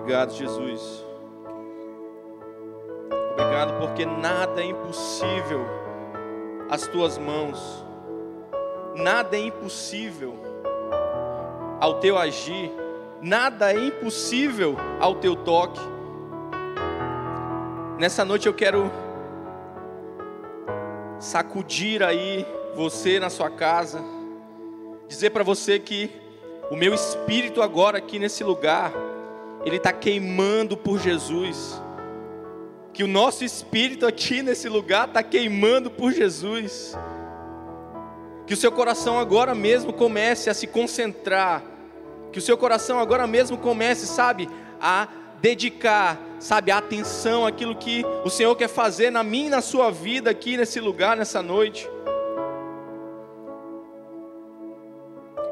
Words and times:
Obrigado, 0.00 0.32
Jesus. 0.32 1.04
Obrigado 3.32 3.78
porque 3.78 4.06
nada 4.06 4.62
é 4.62 4.64
impossível 4.64 5.60
às 6.70 6.86
tuas 6.86 7.18
mãos. 7.18 7.84
Nada 8.96 9.36
é 9.36 9.40
impossível 9.40 10.34
ao 11.78 12.00
teu 12.00 12.16
agir. 12.16 12.72
Nada 13.20 13.74
é 13.74 13.78
impossível 13.78 14.74
ao 14.98 15.16
teu 15.16 15.36
toque. 15.36 15.82
Nessa 17.98 18.24
noite 18.24 18.46
eu 18.46 18.54
quero 18.54 18.90
sacudir 21.18 22.02
aí 22.02 22.46
você 22.74 23.20
na 23.20 23.28
sua 23.28 23.50
casa, 23.50 24.02
dizer 25.06 25.28
para 25.28 25.44
você 25.44 25.78
que 25.78 26.10
o 26.70 26.74
meu 26.76 26.94
espírito 26.94 27.60
agora 27.60 27.98
aqui 27.98 28.18
nesse 28.18 28.42
lugar, 28.42 29.09
ele 29.64 29.76
está 29.76 29.92
queimando 29.92 30.76
por 30.76 30.98
Jesus. 30.98 31.80
Que 32.92 33.04
o 33.04 33.08
nosso 33.08 33.44
espírito 33.44 34.06
aqui 34.06 34.42
nesse 34.42 34.68
lugar 34.68 35.08
está 35.08 35.22
queimando 35.22 35.90
por 35.90 36.12
Jesus. 36.12 36.96
Que 38.46 38.54
o 38.54 38.56
seu 38.56 38.72
coração 38.72 39.18
agora 39.18 39.54
mesmo 39.54 39.92
comece 39.92 40.50
a 40.50 40.54
se 40.54 40.66
concentrar. 40.66 41.62
Que 42.32 42.38
o 42.38 42.42
seu 42.42 42.56
coração 42.56 42.98
agora 42.98 43.26
mesmo 43.26 43.58
comece, 43.58 44.06
sabe, 44.06 44.48
a 44.80 45.08
dedicar, 45.40 46.18
sabe, 46.38 46.70
a 46.70 46.78
atenção 46.78 47.46
àquilo 47.46 47.74
que 47.74 48.04
o 48.24 48.30
Senhor 48.30 48.54
quer 48.56 48.68
fazer 48.68 49.10
na 49.10 49.22
minha 49.22 49.46
e 49.46 49.50
na 49.50 49.60
sua 49.60 49.90
vida 49.90 50.30
aqui 50.30 50.56
nesse 50.56 50.80
lugar, 50.80 51.16
nessa 51.16 51.42
noite. 51.42 51.88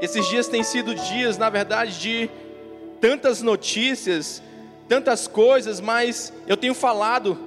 Esses 0.01 0.27
dias 0.29 0.47
têm 0.47 0.63
sido 0.63 0.95
dias, 0.95 1.37
na 1.37 1.51
verdade, 1.51 1.99
de 1.99 2.31
tantas 3.01 3.43
notícias, 3.43 4.43
tantas 4.89 5.27
coisas, 5.27 5.81
mas 5.81 6.33
eu 6.47 6.57
tenho 6.57 6.75
falado 6.75 7.39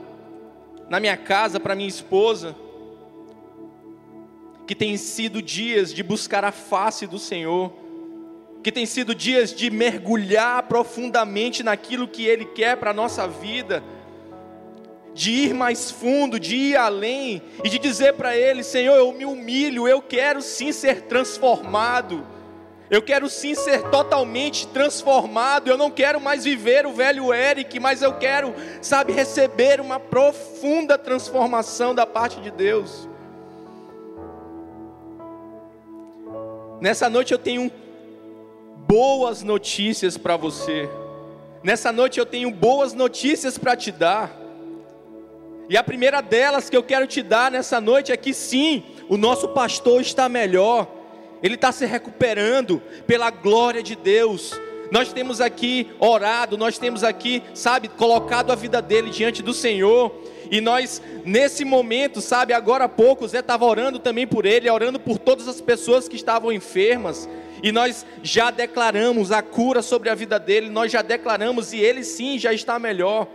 na 0.89 0.99
minha 0.99 1.17
casa 1.17 1.59
para 1.59 1.75
minha 1.75 1.89
esposa 1.89 2.55
que 4.67 4.75
tem 4.75 4.95
sido 4.97 5.41
dias 5.41 5.93
de 5.93 6.03
buscar 6.03 6.45
a 6.45 6.51
face 6.51 7.05
do 7.07 7.19
Senhor 7.19 7.73
que 8.61 8.71
tem 8.71 8.85
sido 8.85 9.15
dias 9.15 9.53
de 9.53 9.71
mergulhar 9.71 10.63
profundamente 10.63 11.63
naquilo 11.63 12.07
que 12.07 12.25
Ele 12.25 12.45
quer 12.45 12.77
para 12.77 12.91
a 12.91 12.93
nossa 12.93 13.27
vida, 13.27 13.83
de 15.13 15.31
ir 15.31 15.53
mais 15.53 15.89
fundo, 15.89 16.39
de 16.39 16.55
ir 16.55 16.75
além 16.75 17.41
e 17.63 17.69
de 17.69 17.79
dizer 17.79 18.13
para 18.13 18.37
Ele: 18.37 18.63
Senhor, 18.63 18.95
eu 18.95 19.11
me 19.11 19.25
humilho, 19.25 19.87
eu 19.87 20.01
quero 20.01 20.41
sim 20.41 20.71
ser 20.71 21.01
transformado. 21.03 22.25
Eu 22.91 23.01
quero 23.01 23.29
sim 23.29 23.55
ser 23.55 23.83
totalmente 23.83 24.67
transformado. 24.67 25.69
Eu 25.69 25.77
não 25.77 25.89
quero 25.89 26.19
mais 26.19 26.43
viver 26.43 26.85
o 26.85 26.91
velho 26.91 27.33
Eric, 27.33 27.79
mas 27.79 28.01
eu 28.01 28.17
quero, 28.17 28.53
sabe, 28.81 29.13
receber 29.13 29.79
uma 29.79 29.97
profunda 29.97 30.97
transformação 30.97 31.95
da 31.95 32.05
parte 32.05 32.41
de 32.41 32.51
Deus. 32.51 33.07
Nessa 36.81 37.09
noite 37.09 37.31
eu 37.31 37.39
tenho 37.39 37.71
boas 38.85 39.41
notícias 39.41 40.17
para 40.17 40.35
você. 40.35 40.89
Nessa 41.63 41.93
noite 41.93 42.19
eu 42.19 42.25
tenho 42.25 42.51
boas 42.51 42.91
notícias 42.91 43.57
para 43.57 43.73
te 43.73 43.89
dar. 43.89 44.37
E 45.69 45.77
a 45.77 45.83
primeira 45.83 46.19
delas 46.19 46.69
que 46.69 46.75
eu 46.75 46.83
quero 46.83 47.07
te 47.07 47.23
dar 47.23 47.49
nessa 47.49 47.79
noite 47.79 48.11
é 48.11 48.17
que 48.17 48.33
sim, 48.33 48.83
o 49.07 49.15
nosso 49.15 49.47
pastor 49.47 50.01
está 50.01 50.27
melhor, 50.27 51.00
ele 51.41 51.55
está 51.55 51.71
se 51.71 51.85
recuperando 51.85 52.81
pela 53.07 53.29
glória 53.29 53.81
de 53.81 53.95
Deus. 53.95 54.53
Nós 54.91 55.13
temos 55.13 55.39
aqui 55.39 55.89
orado, 55.99 56.57
nós 56.57 56.77
temos 56.77 57.03
aqui, 57.03 57.41
sabe, 57.53 57.87
colocado 57.87 58.51
a 58.51 58.55
vida 58.55 58.81
dele 58.81 59.09
diante 59.09 59.41
do 59.41 59.53
Senhor. 59.53 60.13
E 60.51 60.59
nós, 60.59 61.01
nesse 61.23 61.63
momento, 61.63 62.19
sabe, 62.19 62.51
agora 62.51 62.83
há 62.83 62.89
pouco, 62.89 63.25
Zé 63.25 63.39
estava 63.39 63.63
orando 63.65 63.99
também 63.99 64.27
por 64.27 64.45
ele, 64.45 64.69
orando 64.69 64.99
por 64.99 65.17
todas 65.17 65.47
as 65.47 65.61
pessoas 65.61 66.09
que 66.09 66.17
estavam 66.17 66.51
enfermas. 66.51 67.27
E 67.63 67.71
nós 67.71 68.05
já 68.21 68.51
declaramos 68.51 69.31
a 69.31 69.41
cura 69.41 69.81
sobre 69.81 70.09
a 70.09 70.15
vida 70.15 70.37
dele, 70.37 70.69
nós 70.69 70.91
já 70.91 71.01
declaramos 71.01 71.71
e 71.71 71.79
ele 71.79 72.03
sim 72.03 72.37
já 72.37 72.51
está 72.51 72.77
melhor. 72.77 73.27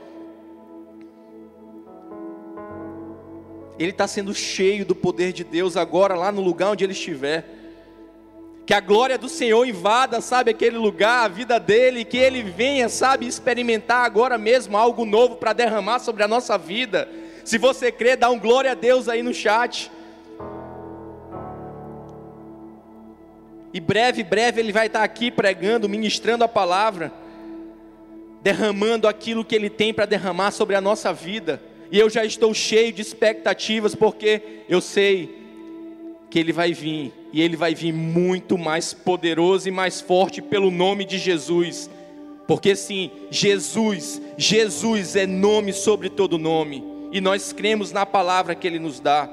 Ele 3.79 3.91
está 3.91 4.07
sendo 4.07 4.35
cheio 4.35 4.85
do 4.85 4.95
poder 4.95 5.33
de 5.33 5.43
Deus 5.45 5.77
agora, 5.77 6.15
lá 6.15 6.31
no 6.31 6.43
lugar 6.43 6.71
onde 6.71 6.85
ele 6.85 6.93
estiver. 6.93 7.56
Que 8.67 8.75
a 8.75 8.81
glória 8.81 9.17
do 9.17 9.29
Senhor 9.29 9.65
invada, 9.65 10.21
sabe, 10.21 10.51
aquele 10.51 10.77
lugar, 10.77 11.25
a 11.25 11.29
vida 11.29 11.61
dele, 11.61 12.05
que 12.05 12.17
ele 12.17 12.43
venha, 12.43 12.89
sabe, 12.89 13.25
experimentar 13.25 14.05
agora 14.05 14.37
mesmo 14.37 14.77
algo 14.77 15.05
novo 15.05 15.37
para 15.37 15.53
derramar 15.53 16.01
sobre 16.01 16.25
a 16.25 16.29
nossa 16.29 16.59
vida. 16.59 17.09
Se 17.45 17.59
você 17.59 17.93
crê, 17.93 18.17
dá 18.17 18.29
um 18.29 18.41
glória 18.41 18.73
a 18.73 18.75
Deus 18.75 19.09
aí 19.09 19.23
no 19.23 19.33
chat. 19.33 19.89
E 23.73 23.79
breve, 23.79 24.25
breve 24.25 24.61
ele 24.61 24.73
vai 24.73 24.89
estar 24.89 25.05
aqui 25.05 25.31
pregando, 25.31 25.89
ministrando 25.89 26.43
a 26.43 26.49
palavra, 26.49 27.13
derramando 28.43 29.07
aquilo 29.07 29.45
que 29.45 29.55
ele 29.55 29.71
tem 29.71 29.95
para 29.95 30.07
derramar 30.07 30.51
sobre 30.51 30.75
a 30.75 30.81
nossa 30.81 31.13
vida. 31.13 31.63
E 31.93 32.01
eu 32.01 32.11
já 32.11 32.25
estou 32.25 32.53
cheio 32.53 32.93
de 32.93 33.01
expectativas, 33.01 33.95
porque 33.95 34.65
eu 34.69 34.81
sei 34.81 35.36
que 36.31 36.39
ele 36.39 36.53
vai 36.53 36.73
vir, 36.73 37.13
e 37.33 37.41
ele 37.41 37.57
vai 37.57 37.75
vir 37.75 37.93
muito 37.93 38.59
mais 38.59 38.93
poderoso 38.93 39.69
e 39.69 39.71
mais 39.71 40.01
forte 40.01 40.43
pelo 40.43 40.71
nome 40.71 41.05
de 41.05 41.19
Jesus. 41.19 41.89
Porque 42.47 42.77
sim, 42.77 43.11
Jesus, 43.31 44.21
Jesus 44.37 45.17
é 45.17 45.27
nome 45.27 45.73
sobre 45.73 46.09
todo 46.09 46.39
nome, 46.39 46.85
e 47.13 47.21
nós 47.21 47.53
cremos 47.53 47.93
na 47.93 48.05
palavra 48.05 48.55
que 48.55 48.67
ele 48.67 48.79
nos 48.79 49.01
dá. 49.01 49.29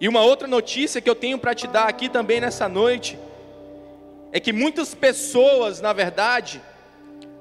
E 0.00 0.08
uma 0.08 0.22
outra 0.22 0.48
notícia 0.48 1.00
que 1.00 1.08
eu 1.08 1.14
tenho 1.14 1.38
para 1.38 1.54
te 1.54 1.66
dar 1.66 1.88
aqui 1.88 2.08
também 2.08 2.40
nessa 2.40 2.68
noite 2.68 3.18
é 4.32 4.40
que 4.40 4.52
muitas 4.52 4.94
pessoas, 4.94 5.80
na 5.80 5.92
verdade, 5.92 6.60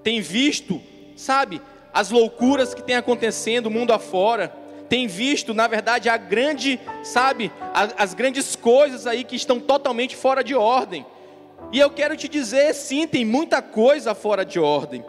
têm 0.04 0.22
visto, 0.22 0.80
sabe, 1.16 1.60
as 1.92 2.12
loucuras 2.12 2.74
que 2.74 2.84
têm 2.84 2.96
acontecendo 2.96 3.70
mundo 3.70 3.92
afora, 3.92 4.54
têm 4.90 5.08
visto, 5.08 5.54
na 5.54 5.68
verdade, 5.68 6.10
a 6.10 6.18
grande, 6.18 6.80
sabe, 7.04 7.52
as, 7.74 7.94
as 7.98 8.14
grandes 8.14 8.56
coisas 8.56 9.08
aí 9.08 9.24
que 9.24 9.36
estão 9.36 9.60
totalmente 9.60 10.16
fora 10.16 10.44
de 10.44 10.56
ordem. 10.56 11.06
E 11.72 11.80
eu 11.80 11.90
quero 11.90 12.16
te 12.16 12.28
dizer, 12.28 12.74
sim, 12.74 13.08
tem 13.08 13.26
muita 13.26 13.62
coisa 13.62 14.14
fora 14.14 14.46
de 14.46 14.60
ordem. 14.60 15.04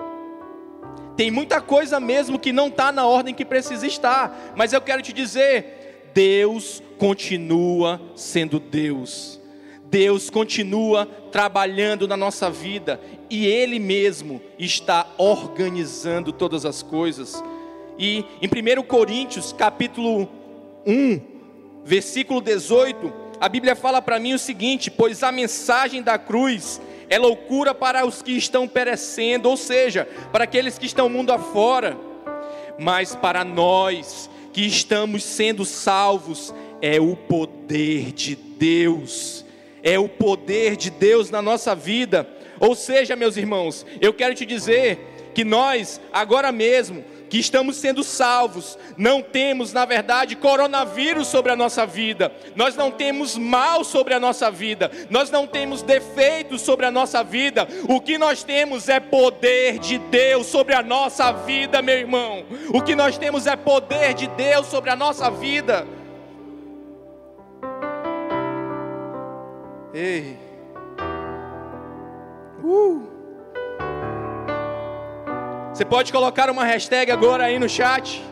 Tem 1.16 1.30
muita 1.30 1.60
coisa 1.60 2.00
mesmo 2.00 2.38
que 2.38 2.52
não 2.52 2.68
está 2.68 2.90
na 2.90 3.06
ordem 3.06 3.34
que 3.34 3.44
precisa 3.44 3.86
estar. 3.86 4.54
Mas 4.56 4.72
eu 4.72 4.80
quero 4.80 5.02
te 5.02 5.12
dizer, 5.12 6.10
Deus 6.14 6.82
continua 6.98 8.00
sendo 8.16 8.58
Deus. 8.58 9.40
Deus 9.84 10.28
continua 10.28 11.06
trabalhando 11.30 12.08
na 12.08 12.16
nossa 12.16 12.50
vida 12.50 13.00
e 13.30 13.46
Ele 13.46 13.78
mesmo 13.78 14.40
está 14.58 15.06
organizando 15.18 16.32
todas 16.32 16.64
as 16.64 16.82
coisas. 16.82 17.40
E 17.99 18.25
em 18.43 18.49
1 18.49 18.82
Coríntios, 18.82 19.53
capítulo 19.53 20.28
1, 20.87 21.21
versículo 21.84 22.41
18, 22.41 23.12
a 23.41 23.49
Bíblia 23.49 23.77
fala 23.77 24.03
para 24.03 24.19
mim 24.19 24.34
o 24.34 24.38
seguinte: 24.38 24.91
Pois 24.91 25.22
a 25.22 25.31
mensagem 25.31 26.03
da 26.03 26.19
cruz 26.19 26.81
é 27.09 27.19
loucura 27.19 27.75
para 27.75 28.05
os 28.06 28.22
que 28.22 28.32
estão 28.32 28.66
perecendo, 28.66 29.49
ou 29.49 29.56
seja, 29.56 30.09
para 30.32 30.44
aqueles 30.44 30.78
que 30.78 30.87
estão 30.87 31.09
mundo 31.09 31.32
afora, 31.32 31.97
mas 32.78 33.15
para 33.15 33.44
nós 33.44 34.28
que 34.53 34.66
estamos 34.66 35.22
sendo 35.22 35.65
salvos 35.65 36.55
é 36.81 37.00
o 37.00 37.16
poder 37.16 38.12
de 38.12 38.34
Deus, 38.34 39.44
é 39.82 39.99
o 39.99 40.09
poder 40.09 40.76
de 40.76 40.91
Deus 40.91 41.31
na 41.31 41.43
nossa 41.43 41.75
vida. 41.75 42.28
Ou 42.59 42.75
seja, 42.75 43.16
meus 43.16 43.37
irmãos, 43.37 43.84
eu 44.00 44.12
quero 44.12 44.34
te 44.34 44.47
dizer 44.47 44.99
que 45.35 45.44
nós, 45.44 46.00
agora 46.12 46.52
mesmo, 46.52 47.05
que 47.29 47.38
estamos 47.38 47.76
sendo 47.76 48.03
salvos, 48.03 48.79
não 48.97 49.23
temos, 49.23 49.73
na 49.73 49.85
verdade, 49.85 50.37
coronavírus 50.37 51.29
sobre 51.29 51.53
a 51.53 51.56
nossa 51.56 51.87
vida, 51.87 52.32
nós 52.55 52.76
não 52.76 52.91
temos 52.91 53.37
mal 53.37 53.85
sobre 53.85 54.15
a 54.15 54.21
nossa 54.21 54.50
vida, 54.50 54.91
nós 55.11 55.31
não 55.31 55.47
temos 55.47 55.82
defeitos 55.82 56.62
sobre 56.62 56.87
a 56.87 56.91
nossa 56.91 57.23
vida, 57.23 57.67
o 57.88 58.00
que 58.00 58.19
nós 58.19 58.43
temos 58.43 58.88
é 58.88 59.00
poder 59.00 59.79
de 59.79 59.99
Deus 59.99 60.47
sobre 60.47 60.75
a 60.75 60.82
nossa 60.82 61.32
vida, 61.32 61.82
meu 61.82 61.97
irmão, 61.97 62.44
o 62.73 62.81
que 62.81 62.94
nós 62.94 63.19
temos 63.19 63.47
é 63.47 63.56
poder 63.56 64.15
de 64.15 64.26
Deus 64.29 64.67
sobre 64.67 64.91
a 64.91 64.97
nossa 64.97 65.31
vida. 65.31 65.87
Ei, 69.93 70.37
uh. 72.62 73.13
Você 75.75 75.85
pode 75.85 76.12
colocar 76.12 76.49
uma 76.50 76.62
hashtag 76.65 77.11
agora 77.11 77.47
aí 77.47 77.59
no 77.59 77.69
chat. 77.69 78.25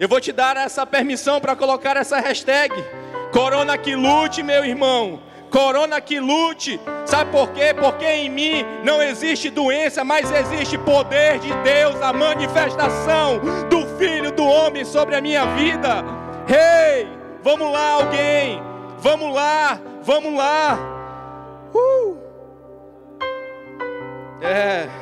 Eu 0.00 0.08
vou 0.08 0.22
te 0.22 0.32
dar 0.32 0.56
essa 0.56 0.86
permissão 0.86 1.38
para 1.38 1.54
colocar 1.54 1.98
essa 1.98 2.18
hashtag. 2.18 2.74
Corona 3.30 3.76
que 3.76 3.94
lute, 3.94 4.42
meu 4.42 4.64
irmão. 4.64 5.20
Corona 5.50 6.00
que 6.00 6.18
lute. 6.18 6.80
Sabe 7.04 7.30
por 7.30 7.50
quê? 7.50 7.74
Porque 7.78 8.06
em 8.06 8.30
mim 8.30 8.64
não 8.82 9.02
existe 9.02 9.50
doença, 9.50 10.02
mas 10.02 10.32
existe 10.32 10.78
poder 10.78 11.38
de 11.40 11.52
Deus, 11.56 12.00
a 12.00 12.10
manifestação 12.10 13.38
do 13.68 13.86
Filho 13.98 14.32
do 14.32 14.46
Homem 14.46 14.86
sobre 14.86 15.14
a 15.14 15.20
minha 15.20 15.44
vida. 15.56 16.02
Ei, 16.48 17.02
hey, 17.02 17.08
vamos 17.42 17.70
lá, 17.70 17.90
alguém. 17.90 18.62
Vamos 18.98 19.34
lá, 19.34 19.78
vamos 20.02 20.34
lá. 20.34 20.78
Uh. 21.74 22.16
É. 24.40 25.01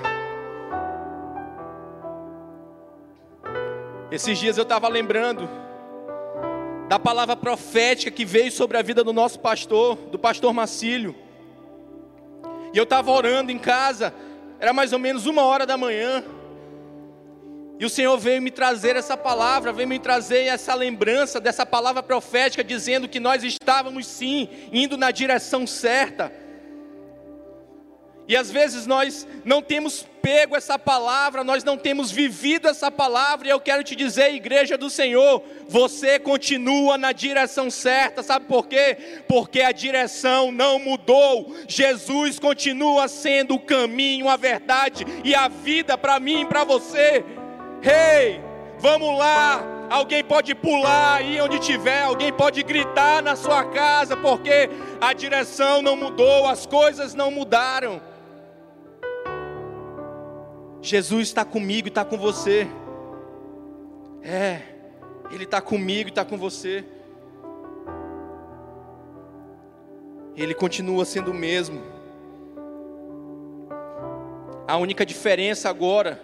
Esses 4.11 4.41
dias 4.41 4.59
eu 4.59 4.65
estava 4.65 4.89
lembrando 4.89 5.49
da 6.89 6.99
palavra 6.99 7.37
profética 7.37 8.11
que 8.11 8.25
veio 8.25 8.51
sobre 8.51 8.77
a 8.77 8.83
vida 8.83 9.05
do 9.05 9.13
nosso 9.13 9.39
pastor, 9.39 9.95
do 10.11 10.19
pastor 10.19 10.53
Macílio. 10.53 11.15
E 12.75 12.77
eu 12.77 12.83
estava 12.83 13.13
orando 13.13 13.53
em 13.53 13.59
casa, 13.59 14.13
era 14.59 14.73
mais 14.73 14.93
ou 14.93 14.99
menos 14.99 15.27
uma 15.27 15.43
hora 15.45 15.65
da 15.65 15.77
manhã. 15.77 16.25
E 17.79 17.85
o 17.85 17.89
Senhor 17.89 18.19
veio 18.19 18.43
me 18.43 18.51
trazer 18.51 18.97
essa 18.97 19.17
palavra, 19.17 19.73
veio 19.73 19.89
me 19.89 20.01
trazer 20.01 20.47
essa 20.47 20.75
lembrança 20.75 21.41
dessa 21.41 21.65
palavra 21.65 22.03
profética, 22.03 22.65
dizendo 22.65 23.09
que 23.09 23.21
nós 23.21 23.45
estávamos 23.45 24.09
sim 24.09 24.49
indo 24.73 24.97
na 24.97 25.13
direção 25.13 25.69
certa. 25.69 26.33
E 28.31 28.37
às 28.37 28.49
vezes 28.49 28.87
nós 28.87 29.27
não 29.45 29.61
temos 29.61 30.07
pego 30.23 30.55
essa 30.55 30.79
palavra, 30.79 31.43
nós 31.43 31.65
não 31.65 31.77
temos 31.77 32.13
vivido 32.13 32.69
essa 32.69 32.89
palavra, 32.89 33.49
e 33.49 33.51
eu 33.51 33.59
quero 33.59 33.83
te 33.83 33.97
dizer, 33.97 34.33
igreja 34.33 34.79
do 34.79 34.89
Senhor, 34.89 35.43
você 35.67 36.17
continua 36.17 36.97
na 36.97 37.11
direção 37.11 37.69
certa, 37.69 38.23
sabe 38.23 38.45
por 38.45 38.69
quê? 38.69 39.25
Porque 39.27 39.63
a 39.63 39.73
direção 39.73 40.53
não 40.53 40.79
mudou, 40.79 41.57
Jesus 41.67 42.39
continua 42.39 43.09
sendo 43.09 43.57
o 43.57 43.61
caminho, 43.61 44.29
a 44.29 44.37
verdade 44.37 45.05
e 45.25 45.35
a 45.35 45.49
vida 45.49 45.99
para 45.99 46.21
mim 46.21 46.43
e 46.43 46.47
para 46.47 46.63
você. 46.63 47.25
Ei, 47.83 48.35
hey, 48.35 48.41
vamos 48.79 49.19
lá, 49.19 49.61
alguém 49.91 50.23
pode 50.23 50.55
pular 50.55 51.17
aí 51.17 51.41
onde 51.41 51.59
tiver, 51.59 52.03
alguém 52.03 52.33
pode 52.33 52.63
gritar 52.63 53.25
na 53.25 53.35
sua 53.35 53.65
casa, 53.65 54.17
porque 54.17 54.71
a 55.01 55.13
direção 55.13 55.83
não 55.83 55.97
mudou, 55.97 56.47
as 56.47 56.65
coisas 56.65 57.13
não 57.13 57.33
mudaram. 57.33 58.09
Jesus 60.83 61.29
está 61.29 61.45
comigo 61.45 61.89
e 61.89 61.91
está 61.91 62.05
com 62.05 62.17
você. 62.17 62.67
É, 64.23 64.63
Ele 65.31 65.45
está 65.45 65.61
comigo 65.61 66.09
e 66.09 66.13
está 66.13 66.25
com 66.25 66.39
você. 66.39 66.85
Ele 70.37 70.55
continua 70.55 71.05
sendo 71.05 71.33
o 71.33 71.35
mesmo. 71.35 71.83
A 74.67 74.77
única 74.77 75.05
diferença 75.05 75.69
agora 75.69 76.23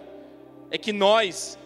é 0.71 0.77
que 0.77 0.91
nós 0.91 1.57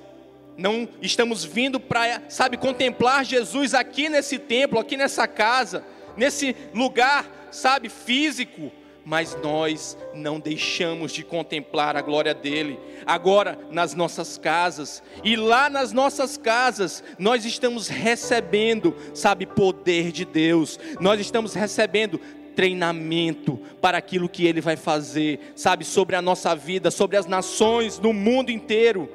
não 0.57 0.87
estamos 1.01 1.45
vindo 1.45 1.79
para, 1.79 2.23
sabe, 2.27 2.57
contemplar 2.57 3.23
Jesus 3.23 3.73
aqui 3.73 4.09
nesse 4.09 4.37
templo, 4.37 4.79
aqui 4.79 4.97
nessa 4.97 5.27
casa, 5.27 5.85
nesse 6.17 6.55
lugar, 6.73 7.25
sabe, 7.51 7.87
físico, 7.87 8.71
mas 9.03 9.35
nós 9.41 9.97
não 10.13 10.39
deixamos 10.39 11.11
de 11.11 11.23
contemplar 11.23 11.95
a 11.95 12.01
glória 12.01 12.33
dele. 12.33 12.79
Agora, 13.05 13.57
nas 13.71 13.93
nossas 13.93 14.37
casas, 14.37 15.01
e 15.23 15.35
lá 15.35 15.69
nas 15.69 15.91
nossas 15.91 16.37
casas, 16.37 17.03
nós 17.17 17.45
estamos 17.45 17.87
recebendo, 17.87 18.95
sabe, 19.13 19.45
poder 19.45 20.11
de 20.11 20.25
Deus, 20.25 20.79
nós 20.99 21.19
estamos 21.19 21.53
recebendo 21.53 22.19
treinamento 22.55 23.59
para 23.81 23.97
aquilo 23.97 24.29
que 24.29 24.45
ele 24.45 24.61
vai 24.61 24.75
fazer, 24.75 25.53
sabe, 25.55 25.83
sobre 25.83 26.15
a 26.15 26.21
nossa 26.21 26.55
vida, 26.55 26.91
sobre 26.91 27.17
as 27.17 27.25
nações 27.25 27.97
no 27.97 28.13
mundo 28.13 28.51
inteiro. 28.51 29.09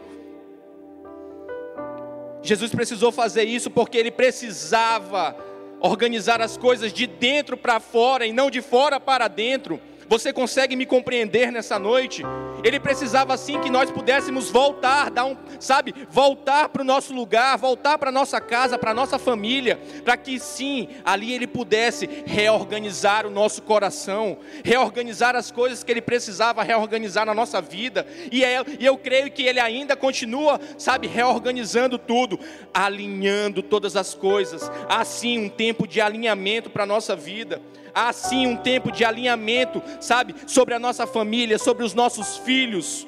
Jesus 2.42 2.70
precisou 2.70 3.10
fazer 3.10 3.44
isso 3.44 3.70
porque 3.70 3.98
ele 3.98 4.10
precisava 4.10 5.36
organizar 5.80 6.40
as 6.40 6.56
coisas 6.56 6.92
de 6.92 7.06
dentro 7.06 7.56
para 7.56 7.80
fora 7.80 8.26
e 8.26 8.32
não 8.32 8.50
de 8.50 8.60
fora 8.62 8.98
para 8.98 9.28
dentro. 9.28 9.80
Você 10.08 10.32
consegue 10.32 10.76
me 10.76 10.86
compreender 10.86 11.50
nessa 11.50 11.78
noite? 11.78 12.22
Ele 12.62 12.78
precisava 12.78 13.34
assim 13.34 13.60
que 13.60 13.68
nós 13.68 13.90
pudéssemos 13.90 14.50
voltar, 14.50 15.10
dar 15.10 15.24
um, 15.24 15.36
sabe, 15.58 15.94
voltar 16.08 16.68
para 16.68 16.82
o 16.82 16.84
nosso 16.84 17.12
lugar, 17.12 17.58
voltar 17.58 17.98
para 17.98 18.12
nossa 18.12 18.40
casa, 18.40 18.78
para 18.78 18.94
nossa 18.94 19.18
família, 19.18 19.80
para 20.04 20.16
que 20.16 20.38
sim, 20.38 20.88
ali 21.04 21.32
ele 21.32 21.46
pudesse 21.46 22.08
reorganizar 22.24 23.26
o 23.26 23.30
nosso 23.30 23.62
coração, 23.62 24.38
reorganizar 24.64 25.34
as 25.34 25.50
coisas 25.50 25.82
que 25.82 25.90
ele 25.90 26.00
precisava 26.00 26.62
reorganizar 26.62 27.26
na 27.26 27.34
nossa 27.34 27.60
vida. 27.60 28.06
E, 28.30 28.44
é, 28.44 28.64
e 28.78 28.86
eu 28.86 28.96
creio 28.96 29.30
que 29.30 29.42
ele 29.42 29.60
ainda 29.60 29.96
continua, 29.96 30.60
sabe, 30.78 31.08
reorganizando 31.08 31.98
tudo, 31.98 32.38
alinhando 32.72 33.62
todas 33.62 33.96
as 33.96 34.14
coisas. 34.14 34.70
Assim, 34.88 35.38
um 35.38 35.48
tempo 35.48 35.86
de 35.86 36.00
alinhamento 36.00 36.70
para 36.70 36.84
a 36.84 36.86
nossa 36.86 37.16
vida 37.16 37.60
há 37.96 38.12
sim 38.12 38.46
um 38.46 38.56
tempo 38.58 38.92
de 38.92 39.06
alinhamento, 39.06 39.82
sabe, 40.02 40.34
sobre 40.46 40.74
a 40.74 40.78
nossa 40.78 41.06
família, 41.06 41.58
sobre 41.58 41.82
os 41.82 41.94
nossos 41.94 42.36
filhos. 42.36 43.06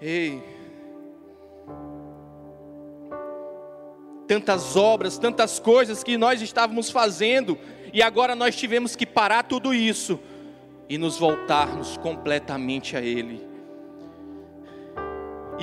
Ei, 0.00 0.40
tantas 4.28 4.76
obras, 4.76 5.18
tantas 5.18 5.58
coisas 5.58 6.04
que 6.04 6.16
nós 6.16 6.40
estávamos 6.40 6.90
fazendo, 6.90 7.58
e 7.92 8.00
agora 8.00 8.36
nós 8.36 8.54
tivemos 8.54 8.94
que 8.94 9.04
parar 9.04 9.42
tudo 9.42 9.74
isso 9.74 10.18
e 10.88 10.96
nos 10.96 11.18
voltarmos 11.18 11.96
completamente 11.96 12.96
a 12.96 13.02
Ele. 13.02 13.51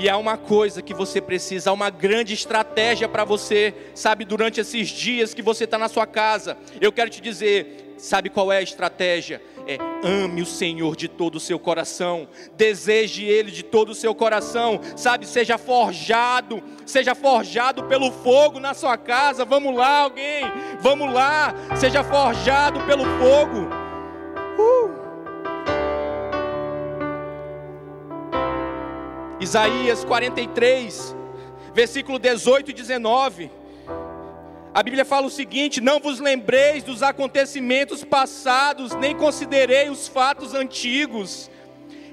E 0.01 0.07
há 0.07 0.16
uma 0.16 0.38
coisa 0.38 0.81
que 0.81 0.94
você 0.94 1.19
precisa, 1.19 1.72
há 1.72 1.74
uma 1.74 1.90
grande 1.90 2.34
estratégia 2.34 3.06
para 3.10 3.25
você, 3.25 3.74
sabe, 3.94 4.24
durante 4.24 4.62
esses 4.62 4.88
dias 4.88 5.34
que 5.34 5.42
você 5.42 5.66
está 5.66 5.78
na 5.78 5.90
sua 5.90 6.07
casa. 6.07 6.57
Eu 6.80 6.90
quero 6.90 7.10
te 7.10 7.19
dizer, 7.19 7.96
sabe 7.98 8.30
qual 8.30 8.50
é 8.50 8.60
a 8.60 8.62
estratégia? 8.62 9.42
É 9.68 9.78
ame 10.01 10.42
o 10.42 10.46
Senhor 10.46 10.96
de 10.96 11.10
todo 11.10 11.36
o 11.36 11.40
seu 11.40 11.60
coração, 11.60 12.30
deseje 12.56 13.25
Ele 13.25 13.51
de 13.51 13.62
todo 13.62 13.90
o 13.90 13.96
seu 13.96 14.16
coração, 14.16 14.80
sabe, 14.96 15.28
seja 15.28 15.57
forjado, 15.57 16.63
seja 16.86 17.13
forjado 17.13 17.84
pelo 17.84 18.10
fogo 18.10 18.57
na 18.57 18.74
sua 18.74 18.98
casa. 18.98 19.44
Vamos 19.44 19.75
lá, 19.75 20.04
alguém, 20.04 20.45
vamos 20.80 21.13
lá, 21.13 21.54
seja 21.75 22.06
forjado 22.06 22.80
pelo 22.86 23.04
fogo. 23.04 23.79
Isaías 29.40 30.04
43, 30.04 31.16
versículo 31.74 32.19
18 32.19 32.72
e 32.72 32.74
19. 32.74 33.50
A 34.74 34.84
Bíblia 34.84 35.06
fala 35.06 35.28
o 35.28 35.30
seguinte: 35.30 35.80
Não 35.80 36.00
vos 36.00 36.19
lembreis 36.19 36.84
dos 36.84 37.02
acontecimentos 37.02 38.04
passados, 38.04 38.94
nem 38.96 39.16
considerei 39.16 39.90
os 39.90 40.10
fatos 40.10 40.54
antigos. 40.54 41.50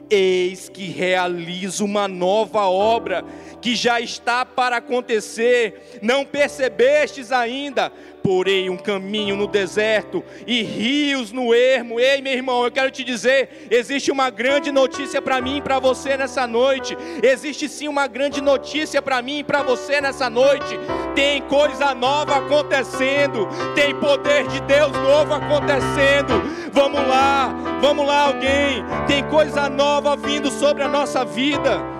Eis 0.09 0.69
que 0.69 0.85
realizo 0.85 1.85
uma 1.85 2.07
nova 2.07 2.67
obra 2.67 3.25
que 3.67 3.75
já 3.75 4.01
está 4.01 4.47
para 4.47 4.77
acontecer, 4.77 5.99
não 6.01 6.25
percebestes 6.25 7.33
ainda? 7.33 7.93
porém 8.23 8.69
um 8.69 8.77
caminho 8.77 9.37
no 9.37 9.47
deserto 9.47 10.25
e 10.49 10.61
rios 10.61 11.31
no 11.31 11.55
ermo. 11.55 12.01
Ei, 12.01 12.21
meu 12.21 12.33
irmão, 12.33 12.65
eu 12.65 12.73
quero 12.73 12.91
te 12.91 13.05
dizer: 13.05 13.69
existe 13.71 14.11
uma 14.11 14.31
grande 14.31 14.73
notícia 14.73 15.23
para 15.23 15.41
mim 15.41 15.59
e 15.59 15.63
para 15.63 15.79
você 15.79 16.17
nessa 16.17 16.45
noite. 16.45 16.99
Existe 17.23 17.69
sim 17.69 17.87
uma 17.87 18.09
grande 18.09 18.41
notícia 18.41 19.01
para 19.01 19.23
mim 19.23 19.39
e 19.39 19.45
para 19.45 19.63
você 19.63 20.01
nessa 20.01 20.29
noite. 20.29 20.77
Tem 21.15 21.41
coisa 21.43 21.95
nova 21.95 22.39
acontecendo, 22.39 23.47
tem 23.77 23.95
poder 23.95 24.49
de 24.49 24.61
Deus 24.63 24.91
novo 24.91 25.33
acontecendo. 25.33 26.35
Vamos 26.73 27.07
lá, 27.07 27.79
vamos 27.81 28.05
lá, 28.05 28.23
alguém. 28.23 28.85
Tem 29.07 29.23
coisa 29.29 29.69
nova 29.69 30.17
vindo 30.17 30.51
sobre 30.51 30.83
a 30.83 30.89
nossa 30.89 31.25
vida. 31.25 31.96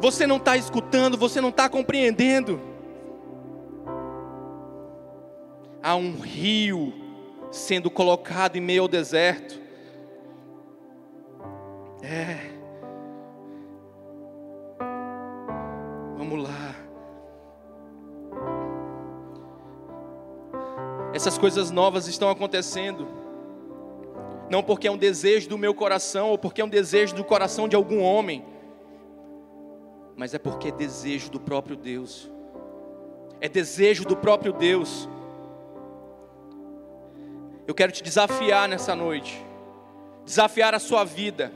Você 0.00 0.26
não 0.26 0.36
está 0.36 0.56
escutando, 0.56 1.16
você 1.16 1.40
não 1.40 1.50
está 1.50 1.68
compreendendo. 1.68 2.70
há 5.82 5.96
um 5.96 6.18
rio 6.20 6.92
sendo 7.50 7.90
colocado 7.90 8.56
em 8.56 8.60
meio 8.60 8.82
ao 8.82 8.88
deserto. 8.88 9.58
É. 12.02 12.36
Vamos 16.16 16.42
lá. 16.42 16.74
Essas 21.12 21.36
coisas 21.36 21.70
novas 21.70 22.06
estão 22.06 22.30
acontecendo. 22.30 23.08
Não 24.48 24.62
porque 24.62 24.88
é 24.88 24.90
um 24.90 24.98
desejo 24.98 25.48
do 25.48 25.58
meu 25.58 25.74
coração 25.74 26.30
ou 26.30 26.38
porque 26.38 26.60
é 26.60 26.64
um 26.64 26.68
desejo 26.68 27.14
do 27.14 27.24
coração 27.24 27.68
de 27.68 27.76
algum 27.76 28.02
homem, 28.02 28.44
mas 30.20 30.34
é 30.34 30.38
porque 30.38 30.68
é 30.68 30.70
desejo 30.70 31.30
do 31.30 31.40
próprio 31.40 31.74
Deus. 31.74 32.30
É 33.40 33.48
desejo 33.48 34.04
do 34.04 34.14
próprio 34.14 34.52
Deus. 34.52 35.08
eu 37.66 37.74
quero 37.74 37.90
te 37.90 38.02
desafiar 38.02 38.68
nessa 38.68 38.94
noite, 38.94 39.42
desafiar 40.22 40.74
a 40.74 40.78
sua 40.78 41.04
vida. 41.04 41.50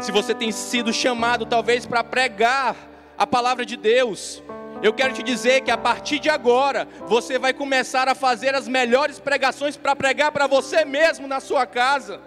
Se 0.00 0.12
você 0.12 0.34
tem 0.34 0.52
sido 0.52 0.92
chamado 0.92 1.46
talvez 1.46 1.86
para 1.86 2.04
pregar 2.04 2.76
a 3.16 3.26
palavra 3.26 3.64
de 3.64 3.76
Deus, 3.76 4.42
eu 4.82 4.92
quero 4.92 5.14
te 5.14 5.22
dizer 5.22 5.62
que 5.62 5.70
a 5.70 5.78
partir 5.78 6.18
de 6.18 6.28
agora, 6.28 6.86
você 7.06 7.38
vai 7.38 7.54
começar 7.54 8.06
a 8.06 8.14
fazer 8.14 8.54
as 8.54 8.68
melhores 8.68 9.18
pregações 9.18 9.78
para 9.78 9.96
pregar 9.96 10.30
para 10.30 10.46
você 10.46 10.84
mesmo 10.84 11.26
na 11.26 11.40
sua 11.40 11.64
casa. 11.64 12.20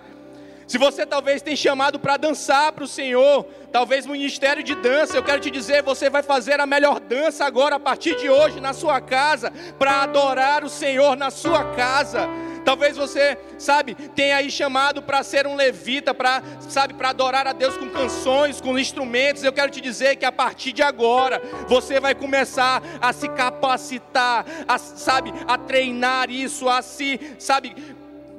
Se 0.67 0.77
você 0.77 1.05
talvez 1.05 1.41
tem 1.41 1.55
chamado 1.55 1.99
para 1.99 2.17
dançar 2.17 2.71
para 2.71 2.83
o 2.83 2.87
Senhor, 2.87 3.45
talvez 3.71 4.05
ministério 4.05 4.63
de 4.63 4.75
dança, 4.75 5.15
eu 5.17 5.23
quero 5.23 5.41
te 5.41 5.51
dizer, 5.51 5.83
você 5.83 6.09
vai 6.09 6.23
fazer 6.23 6.59
a 6.59 6.65
melhor 6.65 6.99
dança 6.99 7.45
agora 7.45 7.75
a 7.75 7.79
partir 7.79 8.15
de 8.17 8.29
hoje 8.29 8.59
na 8.61 8.73
sua 8.73 9.01
casa, 9.01 9.51
para 9.77 10.03
adorar 10.03 10.63
o 10.63 10.69
Senhor 10.69 11.15
na 11.15 11.29
sua 11.29 11.73
casa. 11.75 12.29
Talvez 12.63 12.95
você, 12.95 13.37
sabe, 13.57 13.93
tenha 13.93 14.37
aí 14.37 14.49
chamado 14.49 15.01
para 15.01 15.21
ser 15.21 15.45
um 15.45 15.55
levita, 15.55 16.13
para, 16.13 16.41
sabe, 16.61 16.93
para 16.93 17.09
adorar 17.09 17.45
a 17.45 17.53
Deus 17.53 17.75
com 17.75 17.89
canções, 17.89 18.61
com 18.61 18.79
instrumentos. 18.79 19.43
Eu 19.43 19.51
quero 19.51 19.71
te 19.71 19.81
dizer 19.81 20.15
que 20.15 20.25
a 20.25 20.31
partir 20.31 20.71
de 20.71 20.81
agora, 20.81 21.41
você 21.67 21.99
vai 21.99 22.15
começar 22.15 22.81
a 23.01 23.11
se 23.11 23.27
capacitar, 23.27 24.45
a, 24.67 24.77
sabe, 24.77 25.33
a 25.45 25.57
treinar 25.57 26.29
isso, 26.29 26.69
a 26.69 26.81
se, 26.81 27.19
sabe, 27.37 27.75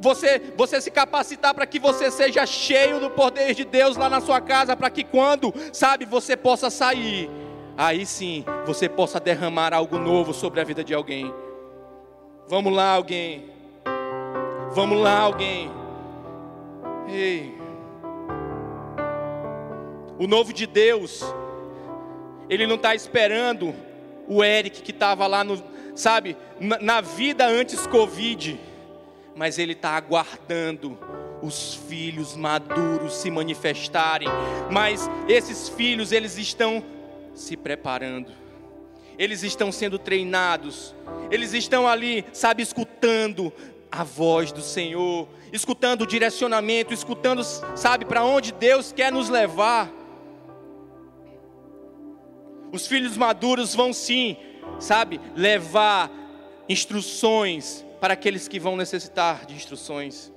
você, 0.05 0.39
você 0.55 0.83
se 0.83 0.91
capacitar 0.91 1.55
para 1.55 1.67
que 1.67 1.79
você 1.79 2.11
seja 2.11 2.45
cheio 2.45 3.01
do 3.01 3.09
poder 3.09 3.55
de 3.55 3.65
Deus 3.65 3.97
lá 3.97 4.11
na 4.11 4.21
sua 4.21 4.39
casa, 4.39 4.77
para 4.77 4.91
que 4.91 5.03
quando, 5.03 5.53
sabe, 5.73 6.05
você 6.05 6.37
possa 6.37 6.69
sair, 6.69 7.31
aí 7.75 8.05
sim 8.05 8.45
você 8.67 8.87
possa 8.87 9.19
derramar 9.19 9.73
algo 9.73 9.99
novo 9.99 10.35
sobre 10.35 10.61
a 10.61 10.65
vida 10.65 10.85
de 10.85 10.93
alguém. 10.93 11.33
Vamos 12.47 12.73
lá, 12.75 12.91
alguém. 12.91 13.51
Vamos 14.75 15.01
lá, 15.01 15.21
alguém. 15.21 15.71
Ei. 17.09 17.55
O 20.19 20.27
novo 20.27 20.53
de 20.53 20.67
Deus, 20.67 21.25
ele 22.51 22.67
não 22.67 22.77
está 22.77 22.95
esperando 22.95 23.75
o 24.29 24.45
Eric 24.45 24.83
que 24.83 24.91
estava 24.91 25.27
lá 25.27 25.43
no, 25.43 25.63
sabe, 25.95 26.37
na, 26.61 26.79
na 26.79 27.01
vida 27.01 27.47
antes 27.47 27.87
Covid 27.87 28.61
mas 29.37 29.59
Ele 29.59 29.73
está 29.73 29.91
aguardando 29.91 30.99
os 31.43 31.75
filhos 31.75 32.35
maduros 32.35 33.15
se 33.15 33.31
manifestarem. 33.31 34.29
Mas 34.71 35.09
esses 35.29 35.69
filhos, 35.69 36.11
eles 36.11 36.39
estão 36.39 36.83
se 37.35 37.57
preparando. 37.57 38.33
Eles 39.19 39.43
estão 39.43 39.71
sendo 39.71 39.99
treinados. 39.99 40.95
Eles 41.31 41.53
estão 41.53 41.87
ali, 41.87 42.25
sabe, 42.33 42.63
escutando 42.63 43.53
a 43.93 44.03
voz 44.03 44.51
do 44.51 44.63
Senhor, 44.63 45.29
escutando 45.53 46.03
o 46.03 46.07
direcionamento, 46.07 46.93
escutando, 46.93 47.45
sabe, 47.45 48.05
para 48.05 48.25
onde 48.25 48.51
Deus 48.51 48.91
quer 48.91 49.13
nos 49.13 49.29
levar. 49.29 49.93
Os 52.73 52.89
filhos 52.89 53.17
maduros 53.17 53.73
vão 53.73 53.93
sim, 53.93 54.37
sabe, 54.81 55.21
levar 55.37 56.11
instruções, 56.69 57.84
para 58.05 58.13
aqueles 58.13 58.47
que 58.47 58.61
vão 58.61 58.77
necessitar 58.77 59.47
de 59.47 59.55
instruções. 59.55 60.31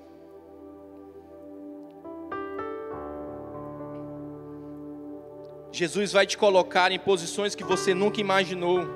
Jesus 5.70 6.14
vai 6.14 6.26
te 6.26 6.38
colocar 6.38 6.94
em 6.94 6.98
posições 6.98 7.56
que 7.56 7.66
você 7.66 7.94
nunca 7.94 8.22
imaginou. 8.22 8.88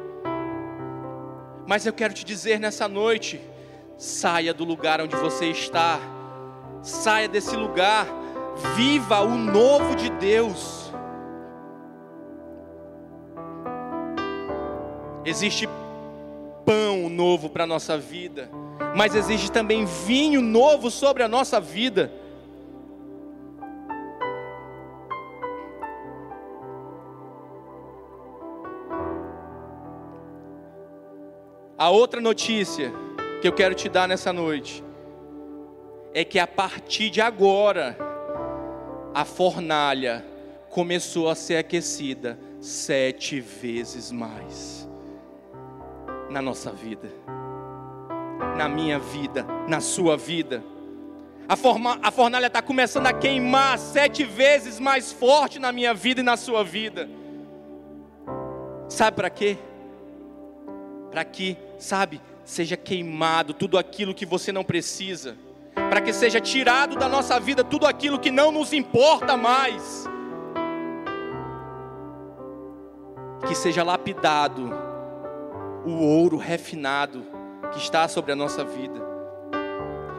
Mas 1.68 1.86
eu 1.86 1.92
quero 1.92 2.14
te 2.14 2.24
dizer 2.24 2.62
nessa 2.62 2.88
noite: 2.88 3.42
saia 3.98 4.54
do 4.54 4.64
lugar 4.64 5.02
onde 5.02 5.18
você 5.18 5.48
está, 5.48 6.00
saia 6.82 7.28
desse 7.28 7.58
lugar, 7.58 8.08
viva 8.78 9.20
o 9.20 9.36
novo 9.36 9.98
de 9.98 10.10
Deus. 10.12 10.94
Existe 15.26 15.68
pão 16.66 17.10
novo 17.10 17.50
para 17.50 17.64
a 17.64 17.68
nossa 17.68 17.98
vida, 17.98 18.50
mas 18.96 19.16
existe 19.16 19.52
também 19.52 19.86
vinho 19.86 20.42
novo 20.42 20.90
sobre 20.90 21.24
a 21.24 21.28
nossa 21.28 21.60
vida. 21.60 22.12
A 31.78 31.90
outra 31.90 32.22
notícia 32.22 32.94
que 33.42 33.48
eu 33.48 33.54
quero 33.54 33.74
te 33.74 33.90
dar 33.90 34.08
nessa 34.08 34.32
noite 34.32 34.84
é 36.14 36.24
que 36.24 36.38
a 36.38 36.46
partir 36.46 37.10
de 37.10 37.22
agora, 37.22 37.98
a 39.14 39.26
fornalha 39.26 40.24
começou 40.70 41.28
a 41.28 41.34
ser 41.34 41.58
aquecida 41.58 42.38
sete 42.60 43.42
vezes 43.42 44.12
mais 44.12 44.81
na 46.32 46.42
nossa 46.42 46.72
vida, 46.72 47.12
na 48.58 48.68
minha 48.70 48.98
vida, 48.98 49.46
na 49.68 49.82
sua 49.82 50.16
vida. 50.16 50.64
A, 51.48 51.58
forma, 51.58 52.00
a 52.02 52.10
fornalha 52.10 52.48
está 52.48 52.62
começando 52.62 53.08
a 53.08 53.14
queimar 53.14 53.78
sete 53.78 54.24
vezes 54.24 54.80
mais 54.80 55.12
forte 55.12 55.60
na 55.60 55.72
minha 55.72 55.94
vida 55.94 56.22
e 56.22 56.24
na 56.24 56.38
sua 56.38 56.64
vida. 56.64 57.10
Sabe 58.88 59.16
para 59.16 59.30
quê? 59.30 59.58
Para 61.12 61.26
que, 61.26 61.58
sabe, 61.78 62.22
seja 62.46 62.78
queimado 62.78 63.54
tudo 63.54 63.78
aquilo 63.78 64.14
que 64.14 64.26
você 64.26 64.54
não 64.54 64.64
precisa, 64.64 65.36
para 65.74 66.00
que 66.00 66.14
seja 66.14 66.40
tirado 66.40 66.96
da 66.96 67.10
nossa 67.10 67.38
vida 67.40 67.64
tudo 67.64 67.86
aquilo 67.86 68.18
que 68.18 68.32
não 68.32 68.52
nos 68.52 68.72
importa 68.72 69.36
mais, 69.36 70.06
que 73.46 73.56
seja 73.56 73.84
lapidado 73.84 74.81
o 75.86 75.92
ouro 76.04 76.38
refinado 76.38 77.26
que 77.72 77.80
está 77.80 78.08
sobre 78.08 78.32
a 78.32 78.36
nossa 78.36 78.64
vida. 78.64 79.02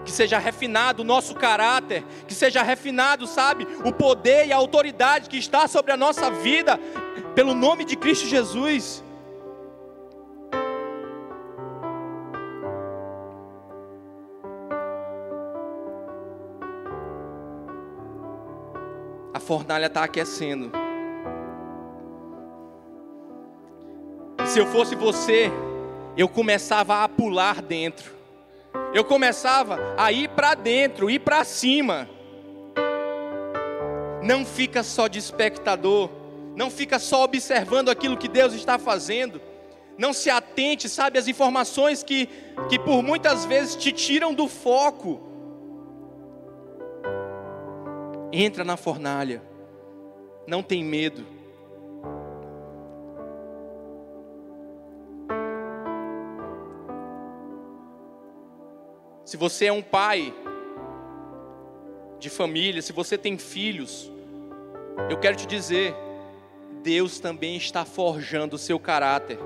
Que 0.04 0.10
seja 0.10 0.38
refinado 0.38 1.02
o 1.02 1.04
nosso 1.04 1.34
caráter, 1.34 2.04
que 2.26 2.34
seja 2.34 2.62
refinado, 2.62 3.26
sabe, 3.26 3.66
o 3.84 3.92
poder 3.92 4.48
e 4.48 4.52
a 4.52 4.56
autoridade 4.56 5.28
que 5.28 5.38
está 5.38 5.68
sobre 5.68 5.92
a 5.92 5.96
nossa 5.96 6.30
vida, 6.30 6.78
pelo 7.34 7.54
nome 7.54 7.84
de 7.84 7.96
Cristo 7.96 8.26
Jesus. 8.26 9.04
A 19.32 19.38
fornalha 19.38 19.86
está 19.86 20.02
aquecendo. 20.02 20.81
Se 24.52 24.58
eu 24.58 24.66
fosse 24.66 24.94
você, 24.94 25.50
eu 26.14 26.28
começava 26.28 27.02
a 27.02 27.08
pular 27.08 27.62
dentro. 27.62 28.12
Eu 28.92 29.02
começava 29.02 29.78
a 29.96 30.12
ir 30.12 30.28
para 30.28 30.54
dentro, 30.54 31.08
ir 31.08 31.20
para 31.20 31.42
cima. 31.42 32.06
Não 34.22 34.44
fica 34.44 34.82
só 34.82 35.08
de 35.08 35.18
espectador, 35.18 36.10
não 36.54 36.70
fica 36.70 36.98
só 36.98 37.24
observando 37.24 37.88
aquilo 37.88 38.14
que 38.14 38.28
Deus 38.28 38.52
está 38.52 38.78
fazendo. 38.78 39.40
Não 39.96 40.12
se 40.12 40.28
atente, 40.28 40.86
sabe, 40.86 41.18
às 41.18 41.28
informações 41.28 42.02
que, 42.02 42.28
que 42.68 42.78
por 42.78 43.02
muitas 43.02 43.46
vezes 43.46 43.74
te 43.74 43.90
tiram 43.90 44.34
do 44.34 44.48
foco. 44.48 45.18
Entra 48.30 48.64
na 48.64 48.76
fornalha, 48.76 49.42
não 50.46 50.62
tem 50.62 50.84
medo. 50.84 51.31
Se 59.32 59.38
você 59.38 59.64
é 59.64 59.72
um 59.72 59.80
pai 59.80 60.30
de 62.18 62.28
família, 62.28 62.82
se 62.82 62.92
você 62.92 63.16
tem 63.16 63.38
filhos, 63.38 64.12
eu 65.08 65.16
quero 65.18 65.34
te 65.36 65.46
dizer, 65.46 65.94
Deus 66.82 67.18
também 67.18 67.56
está 67.56 67.82
forjando 67.86 68.56
o 68.56 68.58
seu 68.58 68.78
caráter. 68.78 69.38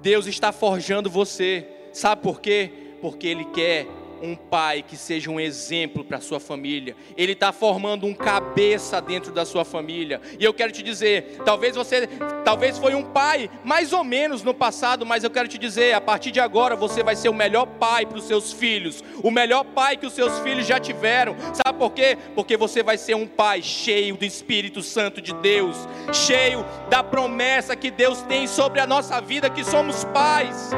Deus 0.00 0.26
está 0.26 0.50
forjando 0.50 1.08
você. 1.08 1.64
Sabe 1.92 2.20
por 2.20 2.40
quê? 2.40 2.72
Porque 3.00 3.28
Ele 3.28 3.44
quer 3.44 3.86
um 4.22 4.36
pai 4.36 4.82
que 4.82 4.96
seja 4.96 5.30
um 5.30 5.40
exemplo 5.40 6.04
para 6.04 6.18
a 6.18 6.20
sua 6.20 6.38
família. 6.38 6.96
Ele 7.16 7.32
está 7.32 7.52
formando 7.52 8.06
um 8.06 8.14
cabeça 8.14 9.00
dentro 9.00 9.32
da 9.32 9.44
sua 9.44 9.64
família. 9.64 10.20
E 10.38 10.44
eu 10.44 10.54
quero 10.54 10.72
te 10.72 10.82
dizer, 10.82 11.38
talvez 11.44 11.74
você, 11.74 12.08
talvez 12.44 12.78
foi 12.78 12.94
um 12.94 13.02
pai 13.02 13.50
mais 13.64 13.92
ou 13.92 14.04
menos 14.04 14.42
no 14.42 14.54
passado, 14.54 15.04
mas 15.04 15.24
eu 15.24 15.30
quero 15.30 15.48
te 15.48 15.58
dizer, 15.58 15.94
a 15.94 16.00
partir 16.00 16.30
de 16.30 16.40
agora 16.40 16.76
você 16.76 17.02
vai 17.02 17.16
ser 17.16 17.28
o 17.28 17.34
melhor 17.34 17.66
pai 17.66 18.06
para 18.06 18.18
os 18.18 18.24
seus 18.24 18.52
filhos, 18.52 19.02
o 19.22 19.30
melhor 19.30 19.64
pai 19.64 19.96
que 19.96 20.06
os 20.06 20.12
seus 20.12 20.38
filhos 20.40 20.66
já 20.66 20.78
tiveram. 20.78 21.36
Sabe 21.52 21.78
por 21.78 21.92
quê? 21.92 22.16
Porque 22.34 22.56
você 22.56 22.82
vai 22.82 22.96
ser 22.96 23.14
um 23.14 23.26
pai 23.26 23.60
cheio 23.62 24.16
do 24.16 24.24
Espírito 24.24 24.82
Santo 24.82 25.20
de 25.20 25.34
Deus, 25.34 25.76
cheio 26.12 26.64
da 26.88 27.02
promessa 27.02 27.74
que 27.74 27.90
Deus 27.90 28.22
tem 28.22 28.46
sobre 28.46 28.80
a 28.80 28.86
nossa 28.86 29.20
vida, 29.20 29.50
que 29.50 29.64
somos 29.64 30.04
pais. 30.04 30.70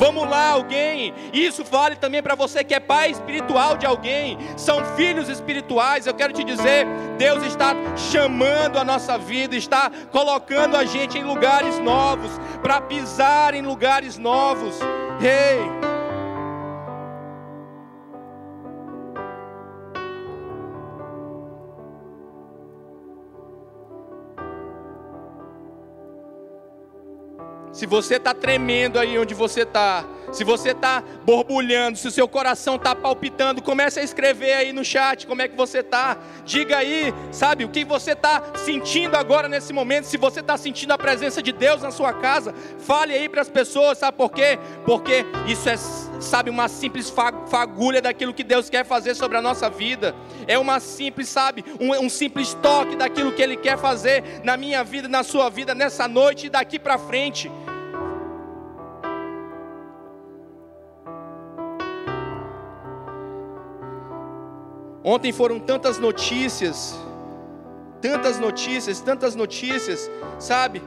Vamos 0.00 0.26
lá, 0.26 0.52
alguém. 0.52 1.12
Isso 1.30 1.62
vale 1.62 1.94
também 1.94 2.22
para 2.22 2.34
você 2.34 2.64
que 2.64 2.72
é 2.72 2.80
pai 2.80 3.10
espiritual 3.10 3.76
de 3.76 3.84
alguém, 3.84 4.38
são 4.56 4.82
filhos 4.96 5.28
espirituais. 5.28 6.06
Eu 6.06 6.14
quero 6.14 6.32
te 6.32 6.42
dizer, 6.42 6.86
Deus 7.18 7.44
está 7.44 7.74
chamando 8.10 8.78
a 8.78 8.84
nossa 8.84 9.18
vida, 9.18 9.54
está 9.54 9.90
colocando 10.10 10.74
a 10.74 10.86
gente 10.86 11.18
em 11.18 11.22
lugares 11.22 11.78
novos, 11.78 12.30
para 12.62 12.80
pisar 12.80 13.52
em 13.52 13.60
lugares 13.60 14.16
novos. 14.16 14.80
Ei! 15.20 15.60
Hey. 15.60 15.99
Se 27.80 27.86
você 27.86 28.16
está 28.16 28.34
tremendo 28.34 28.98
aí 28.98 29.18
onde 29.18 29.32
você 29.32 29.62
está, 29.62 30.04
se 30.30 30.44
você 30.44 30.72
está 30.72 31.02
borbulhando, 31.24 31.96
se 31.96 32.06
o 32.06 32.10
seu 32.10 32.28
coração 32.28 32.76
está 32.76 32.94
palpitando, 32.94 33.62
comece 33.62 33.98
a 33.98 34.02
escrever 34.02 34.52
aí 34.52 34.70
no 34.70 34.84
chat 34.84 35.26
como 35.26 35.40
é 35.40 35.48
que 35.48 35.56
você 35.56 35.78
está. 35.78 36.18
Diga 36.44 36.76
aí, 36.76 37.10
sabe, 37.32 37.64
o 37.64 37.70
que 37.70 37.82
você 37.82 38.10
está 38.10 38.42
sentindo 38.54 39.16
agora 39.16 39.48
nesse 39.48 39.72
momento. 39.72 40.04
Se 40.04 40.18
você 40.18 40.40
está 40.40 40.58
sentindo 40.58 40.92
a 40.92 40.98
presença 40.98 41.40
de 41.40 41.52
Deus 41.52 41.80
na 41.80 41.90
sua 41.90 42.12
casa, 42.12 42.54
fale 42.80 43.14
aí 43.14 43.30
para 43.30 43.40
as 43.40 43.48
pessoas, 43.48 43.96
sabe 43.96 44.14
por 44.14 44.30
quê? 44.30 44.58
Porque 44.84 45.24
isso 45.46 45.66
é, 45.66 45.78
sabe, 46.20 46.50
uma 46.50 46.68
simples 46.68 47.10
fagulha 47.48 48.02
daquilo 48.02 48.34
que 48.34 48.44
Deus 48.44 48.68
quer 48.68 48.84
fazer 48.84 49.14
sobre 49.14 49.38
a 49.38 49.40
nossa 49.40 49.70
vida. 49.70 50.14
É 50.46 50.58
uma 50.58 50.80
simples, 50.80 51.30
sabe, 51.30 51.64
um, 51.80 51.92
um 51.98 52.10
simples 52.10 52.52
toque 52.52 52.94
daquilo 52.94 53.32
que 53.32 53.40
Ele 53.40 53.56
quer 53.56 53.78
fazer 53.78 54.42
na 54.44 54.54
minha 54.58 54.84
vida, 54.84 55.08
na 55.08 55.22
sua 55.22 55.48
vida, 55.48 55.74
nessa 55.74 56.06
noite 56.06 56.48
e 56.48 56.50
daqui 56.50 56.78
para 56.78 56.98
frente. 56.98 57.50
Ontem 65.02 65.32
foram 65.32 65.58
tantas 65.58 65.98
notícias, 65.98 66.94
tantas 68.02 68.38
notícias, 68.38 69.00
tantas 69.00 69.34
notícias, 69.34 70.10
sabe? 70.38 70.82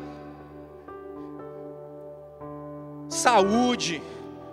Saúde, 3.10 4.02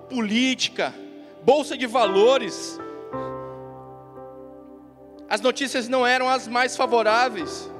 política, 0.09 0.95
bolsa 1.43 1.76
de 1.76 1.87
valores. 1.87 2.79
As 5.29 5.40
notícias 5.40 5.88
não 5.88 6.07
eram 6.07 6.29
as 6.29 6.49
mais 6.49 6.75
favoráveis. 6.76 7.71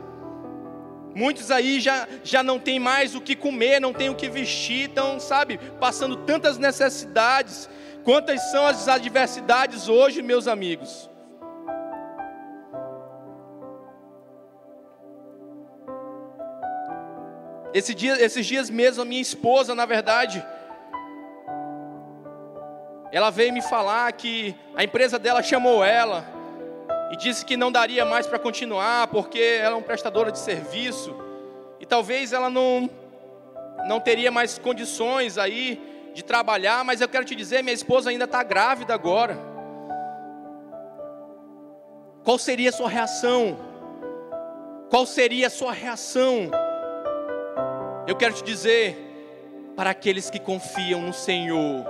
Muitos 1.14 1.50
aí 1.50 1.80
já, 1.80 2.06
já 2.22 2.42
não 2.42 2.58
tem 2.58 2.78
mais 2.78 3.14
o 3.14 3.20
que 3.20 3.34
comer, 3.34 3.80
não 3.80 3.92
tem 3.92 4.08
o 4.08 4.14
que 4.14 4.28
vestir, 4.28 4.88
estão, 4.88 5.18
sabe, 5.18 5.58
passando 5.80 6.14
tantas 6.16 6.58
necessidades. 6.58 7.68
Quantas 8.04 8.50
são 8.50 8.66
as 8.66 8.87
adversidades 8.87 9.88
hoje, 9.88 10.22
meus 10.22 10.46
amigos? 10.46 11.10
Esse 17.72 17.94
dia, 17.94 18.20
esses 18.20 18.44
dias 18.44 18.68
mesmo, 18.68 19.02
a 19.02 19.04
minha 19.04 19.20
esposa, 19.20 19.74
na 19.74 19.86
verdade, 19.86 20.44
ela 23.12 23.30
veio 23.30 23.52
me 23.52 23.62
falar 23.62 24.12
que 24.12 24.54
a 24.74 24.82
empresa 24.82 25.18
dela 25.18 25.42
chamou 25.42 25.84
ela 25.84 26.24
e 27.12 27.16
disse 27.16 27.44
que 27.44 27.56
não 27.56 27.70
daria 27.70 28.04
mais 28.04 28.26
para 28.26 28.38
continuar 28.38 29.08
porque 29.08 29.38
ela 29.38 29.74
é 29.74 29.78
uma 29.78 29.84
prestadora 29.84 30.30
de 30.30 30.38
serviço 30.38 31.14
e 31.80 31.86
talvez 31.86 32.32
ela 32.32 32.48
não 32.50 32.88
não 33.86 33.98
teria 33.98 34.30
mais 34.30 34.58
condições 34.58 35.38
aí 35.38 35.80
de 36.12 36.22
trabalhar, 36.22 36.84
mas 36.84 37.00
eu 37.00 37.08
quero 37.08 37.24
te 37.24 37.34
dizer, 37.34 37.62
minha 37.62 37.74
esposa 37.74 38.10
ainda 38.10 38.24
está 38.24 38.42
grávida 38.42 38.92
agora. 38.92 39.38
Qual 42.22 42.36
seria 42.36 42.68
a 42.68 42.72
sua 42.72 42.88
reação? 42.88 43.56
Qual 44.90 45.06
seria 45.06 45.46
a 45.46 45.50
sua 45.50 45.72
reação? 45.72 46.50
Eu 48.11 48.16
quero 48.16 48.35
te 48.35 48.42
dizer, 48.42 48.99
para 49.77 49.90
aqueles 49.90 50.29
que 50.29 50.40
confiam 50.40 51.01
no 51.01 51.12
Senhor, 51.12 51.85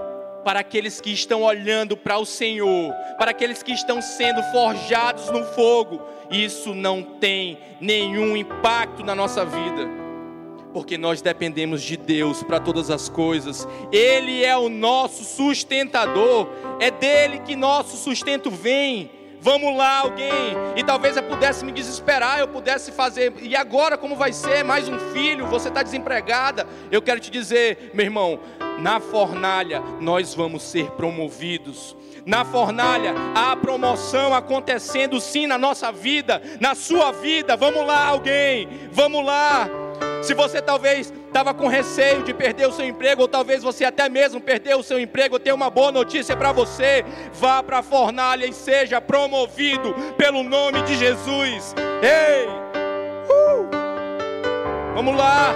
para 0.44 0.60
aqueles 0.60 1.00
que 1.00 1.10
estão 1.10 1.40
olhando 1.40 1.96
para 1.96 2.18
o 2.18 2.26
Senhor, 2.26 2.92
para 3.16 3.30
aqueles 3.30 3.62
que 3.62 3.72
estão 3.72 4.02
sendo 4.02 4.42
forjados 4.52 5.30
no 5.30 5.42
fogo, 5.54 5.98
isso 6.30 6.74
não 6.74 7.02
tem 7.02 7.56
nenhum 7.80 8.36
impacto 8.36 9.02
na 9.02 9.14
nossa 9.14 9.46
vida, 9.46 9.88
porque 10.74 10.98
nós 10.98 11.22
dependemos 11.22 11.80
de 11.80 11.96
Deus 11.96 12.42
para 12.42 12.60
todas 12.60 12.90
as 12.90 13.08
coisas, 13.08 13.66
Ele 13.90 14.44
é 14.44 14.54
o 14.54 14.68
nosso 14.68 15.24
sustentador, 15.24 16.48
é 16.80 16.90
dele 16.90 17.38
que 17.38 17.56
nosso 17.56 17.96
sustento 17.96 18.50
vem. 18.50 19.19
Vamos 19.42 19.74
lá, 19.74 20.00
alguém. 20.00 20.30
E 20.76 20.84
talvez 20.84 21.16
eu 21.16 21.22
pudesse 21.22 21.64
me 21.64 21.72
desesperar, 21.72 22.40
eu 22.40 22.48
pudesse 22.48 22.92
fazer. 22.92 23.32
E 23.40 23.56
agora, 23.56 23.96
como 23.96 24.14
vai 24.14 24.32
ser? 24.32 24.62
Mais 24.62 24.88
um 24.88 24.98
filho, 25.12 25.46
você 25.46 25.68
está 25.68 25.82
desempregada. 25.82 26.66
Eu 26.90 27.00
quero 27.00 27.20
te 27.20 27.30
dizer, 27.30 27.90
meu 27.94 28.04
irmão, 28.04 28.38
na 28.78 29.00
fornalha 29.00 29.82
nós 30.00 30.34
vamos 30.34 30.62
ser 30.62 30.90
promovidos. 30.90 31.96
Na 32.26 32.44
fornalha 32.44 33.14
há 33.34 33.56
promoção 33.56 34.34
acontecendo 34.34 35.18
sim 35.20 35.46
na 35.46 35.56
nossa 35.56 35.90
vida, 35.90 36.42
na 36.60 36.74
sua 36.74 37.10
vida. 37.10 37.56
Vamos 37.56 37.86
lá, 37.86 38.06
alguém. 38.08 38.68
Vamos 38.92 39.24
lá. 39.24 39.68
Se 40.22 40.34
você 40.34 40.60
talvez 40.60 41.12
estava 41.26 41.54
com 41.54 41.66
receio 41.66 42.22
de 42.22 42.34
perder 42.34 42.68
o 42.68 42.72
seu 42.72 42.86
emprego, 42.86 43.22
ou 43.22 43.28
talvez 43.28 43.62
você 43.62 43.84
até 43.84 44.08
mesmo 44.08 44.40
perdeu 44.40 44.78
o 44.78 44.82
seu 44.82 45.00
emprego, 45.00 45.36
eu 45.36 45.40
tenho 45.40 45.56
uma 45.56 45.70
boa 45.70 45.90
notícia 45.90 46.36
para 46.36 46.52
você: 46.52 47.04
vá 47.32 47.62
para 47.62 47.78
a 47.78 47.82
fornalha 47.82 48.46
e 48.46 48.52
seja 48.52 49.00
promovido 49.00 49.94
pelo 50.16 50.42
nome 50.42 50.82
de 50.82 50.96
Jesus. 50.96 51.74
Ei! 52.02 52.46
Uh! 53.28 53.68
Vamos 54.94 55.16
lá! 55.16 55.54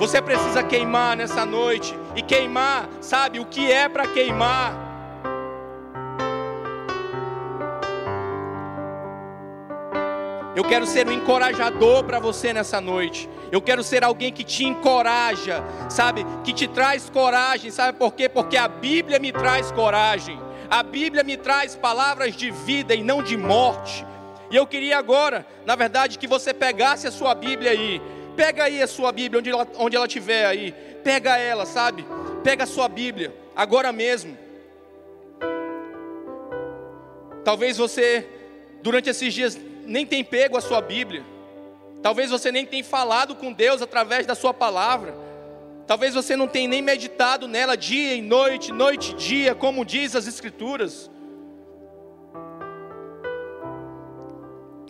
Você 0.00 0.22
precisa 0.22 0.62
queimar 0.62 1.16
nessa 1.16 1.44
noite, 1.44 1.94
e 2.14 2.22
queimar, 2.22 2.88
sabe 3.00 3.40
o 3.40 3.44
que 3.44 3.70
é 3.70 3.88
para 3.88 4.06
queimar? 4.06 4.87
Eu 10.58 10.64
quero 10.64 10.88
ser 10.88 11.06
um 11.06 11.12
encorajador 11.12 12.02
para 12.02 12.18
você 12.18 12.52
nessa 12.52 12.80
noite. 12.80 13.30
Eu 13.52 13.62
quero 13.62 13.80
ser 13.84 14.02
alguém 14.02 14.32
que 14.32 14.42
te 14.42 14.64
encoraja, 14.64 15.62
sabe? 15.88 16.26
Que 16.42 16.52
te 16.52 16.66
traz 16.66 17.08
coragem, 17.08 17.70
sabe 17.70 17.96
por 17.96 18.12
quê? 18.12 18.28
Porque 18.28 18.56
a 18.56 18.66
Bíblia 18.66 19.20
me 19.20 19.30
traz 19.30 19.70
coragem. 19.70 20.36
A 20.68 20.82
Bíblia 20.82 21.22
me 21.22 21.36
traz 21.36 21.76
palavras 21.76 22.34
de 22.34 22.50
vida 22.50 22.92
e 22.92 23.04
não 23.04 23.22
de 23.22 23.36
morte. 23.36 24.04
E 24.50 24.56
eu 24.56 24.66
queria 24.66 24.98
agora, 24.98 25.46
na 25.64 25.76
verdade, 25.76 26.18
que 26.18 26.26
você 26.26 26.52
pegasse 26.52 27.06
a 27.06 27.12
sua 27.12 27.36
Bíblia 27.36 27.70
aí. 27.70 28.02
Pega 28.34 28.64
aí 28.64 28.82
a 28.82 28.88
sua 28.88 29.12
Bíblia, 29.12 29.38
onde 29.38 29.50
ela, 29.50 29.68
onde 29.76 29.94
ela 29.94 30.06
estiver 30.06 30.44
aí. 30.44 30.74
Pega 31.04 31.38
ela, 31.38 31.66
sabe? 31.66 32.04
Pega 32.42 32.64
a 32.64 32.66
sua 32.66 32.88
Bíblia, 32.88 33.32
agora 33.54 33.92
mesmo. 33.92 34.36
Talvez 37.44 37.78
você, 37.78 38.26
durante 38.82 39.08
esses 39.08 39.32
dias, 39.32 39.56
nem 39.88 40.04
tem 40.04 40.22
pego 40.22 40.56
a 40.56 40.60
sua 40.60 40.80
Bíblia. 40.82 41.24
Talvez 42.02 42.30
você 42.30 42.52
nem 42.52 42.66
tenha 42.66 42.84
falado 42.84 43.34
com 43.34 43.52
Deus 43.52 43.80
através 43.82 44.26
da 44.26 44.34
sua 44.34 44.52
palavra. 44.52 45.14
Talvez 45.86 46.14
você 46.14 46.36
não 46.36 46.46
tenha 46.46 46.68
nem 46.68 46.82
meditado 46.82 47.48
nela 47.48 47.74
dia 47.74 48.14
e 48.14 48.20
noite, 48.20 48.70
noite 48.70 49.12
e 49.12 49.14
dia, 49.14 49.54
como 49.54 49.84
diz 49.84 50.14
as 50.14 50.26
Escrituras. 50.26 51.10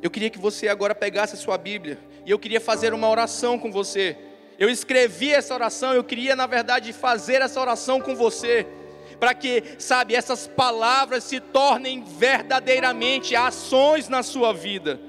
Eu 0.03 0.11
queria 0.11 0.31
que 0.31 0.39
você 0.39 0.69
agora 0.69 0.95
pegasse 0.95 1.35
a 1.35 1.39
sua 1.39 1.57
Bíblia 1.57 1.99
e 2.27 2.31
eu 2.31 2.39
queria 2.39 2.61
fazer 2.61 2.93
uma 2.93 3.09
oração 3.09 3.59
com 3.59 3.71
você. 3.71 4.17
Eu 4.59 4.69
escrevi 4.69 5.33
essa 5.33 5.55
oração, 5.55 5.95
eu 5.95 6.03
queria, 6.03 6.35
na 6.35 6.47
verdade, 6.47 6.93
fazer 6.93 7.41
essa 7.41 7.61
oração 7.61 8.01
com 8.01 8.17
você 8.17 8.67
para 9.19 9.35
que, 9.35 9.63
sabe, 9.79 10.15
essas 10.15 10.47
palavras 10.47 11.25
se 11.25 11.41
tornem 11.41 12.03
verdadeiramente 12.03 13.35
ações 13.35 14.09
na 14.09 14.23
sua 14.23 14.53
vida. 14.53 15.01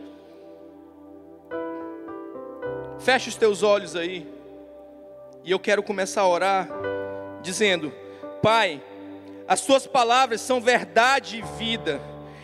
Feche 2.99 3.29
os 3.29 3.35
teus 3.35 3.63
olhos 3.63 3.95
aí. 3.95 4.27
E 5.43 5.51
eu 5.51 5.59
quero 5.59 5.81
começar 5.81 6.21
a 6.21 6.27
orar 6.27 6.67
dizendo: 7.41 7.93
Pai, 8.41 8.83
as 9.47 9.61
tuas 9.61 9.87
palavras 9.87 10.41
são 10.41 10.59
verdade 10.59 11.37
e 11.37 11.57
vida. 11.57 12.01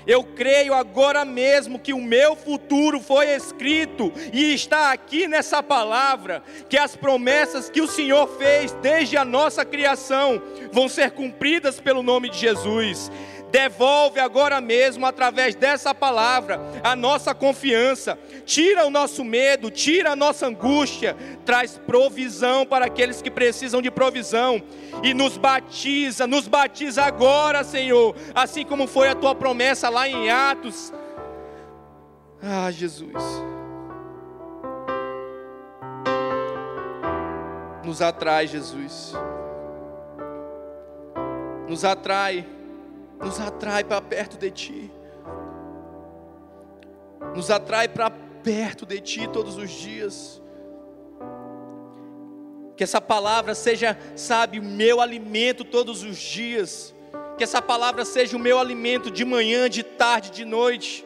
Eu 0.08 0.24
creio 0.24 0.74
agora 0.74 1.26
mesmo 1.26 1.80
que 1.80 1.94
o 1.94 2.02
meu 2.02 2.36
futuro 2.36 3.00
foi 3.00 3.30
escrito 3.34 4.12
e 4.32 4.54
está 4.54 4.91
aqui 4.91 5.28
nessa 5.28 5.63
palavra, 5.63 6.44
que 6.70 6.78
as 6.78 6.96
promessas 6.96 7.70
que 7.70 7.82
o 7.82 7.88
Senhor 7.88 8.28
fez 8.38 8.72
desde 8.82 9.18
a 9.18 9.26
nossa 9.26 9.65
criação 9.65 10.41
vão 10.72 10.88
ser 10.88 11.12
cumpridas 11.12 11.80
pelo 11.80 12.04
nome 12.04 12.30
de 12.30 12.38
Jesus. 12.38 13.12
Devolve 13.56 14.20
agora 14.20 14.60
mesmo, 14.60 15.06
através 15.06 15.56
dessa 15.56 15.96
palavra, 15.96 16.60
a 16.84 16.94
nossa 16.94 17.34
confiança. 17.34 18.20
Tira 18.46 18.86
o 18.86 18.89
nosso 18.89 19.24
medo, 19.24 19.72
tira 19.72 20.12
a 20.12 20.15
nossa 20.15 20.48
angústia. 20.48 21.15
Traz 21.46 21.78
provisão 21.78 22.65
para 22.65 22.88
aqueles 22.88 23.22
que 23.22 23.32
precisam 23.32 23.82
de 23.82 23.89
provisão. 23.89 24.62
E 25.02 25.13
nos 25.13 25.38
batiza, 25.38 26.28
nos 26.28 26.50
batiza 26.50 27.06
agora, 27.06 27.63
Senhor. 27.63 28.13
Assim 28.36 28.65
como 28.65 28.88
foi 28.88 29.08
a 29.08 29.15
tua 29.15 29.34
promessa 29.34 29.88
lá 29.88 30.06
em 30.06 30.30
Atos. 30.30 30.91
Ah, 32.44 32.70
Jesus. 32.72 33.24
Nos 37.86 38.02
atrai, 38.02 38.48
Jesus. 38.48 39.13
Nos 41.70 41.86
atrai 41.86 42.55
nos 43.26 43.40
atrai 43.40 43.84
para 43.84 44.00
perto 44.00 44.38
de 44.38 44.52
Ti, 44.52 44.92
nos 47.36 47.50
atrai 47.50 47.88
para 47.88 48.12
perto 48.12 48.86
de 48.86 49.02
Ti 49.02 49.28
todos 49.28 49.58
os 49.58 49.72
dias. 49.72 50.40
Que 52.78 52.84
essa 52.84 53.02
palavra 53.02 53.56
seja, 53.56 53.98
sabe, 54.16 54.60
o 54.60 54.64
meu 54.64 55.02
alimento 55.02 55.64
todos 55.64 56.04
os 56.04 56.18
dias. 56.18 56.94
Que 57.36 57.44
essa 57.44 57.62
palavra 57.62 58.06
seja 58.06 58.38
o 58.38 58.40
meu 58.40 58.60
alimento 58.60 59.10
de 59.10 59.26
manhã, 59.26 59.68
de 59.70 59.82
tarde, 59.82 60.30
de 60.30 60.46
noite. 60.46 61.04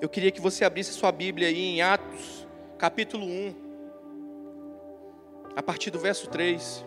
Eu 0.00 0.08
queria 0.08 0.30
que 0.30 0.40
você 0.40 0.64
abrisse 0.64 0.92
sua 0.92 1.12
Bíblia 1.12 1.48
aí 1.48 1.58
em 1.58 1.82
Atos, 1.82 2.46
capítulo 2.78 3.24
1 3.24 3.67
a 5.58 5.62
partir 5.62 5.90
do 5.90 5.98
verso 5.98 6.28
3. 6.28 6.86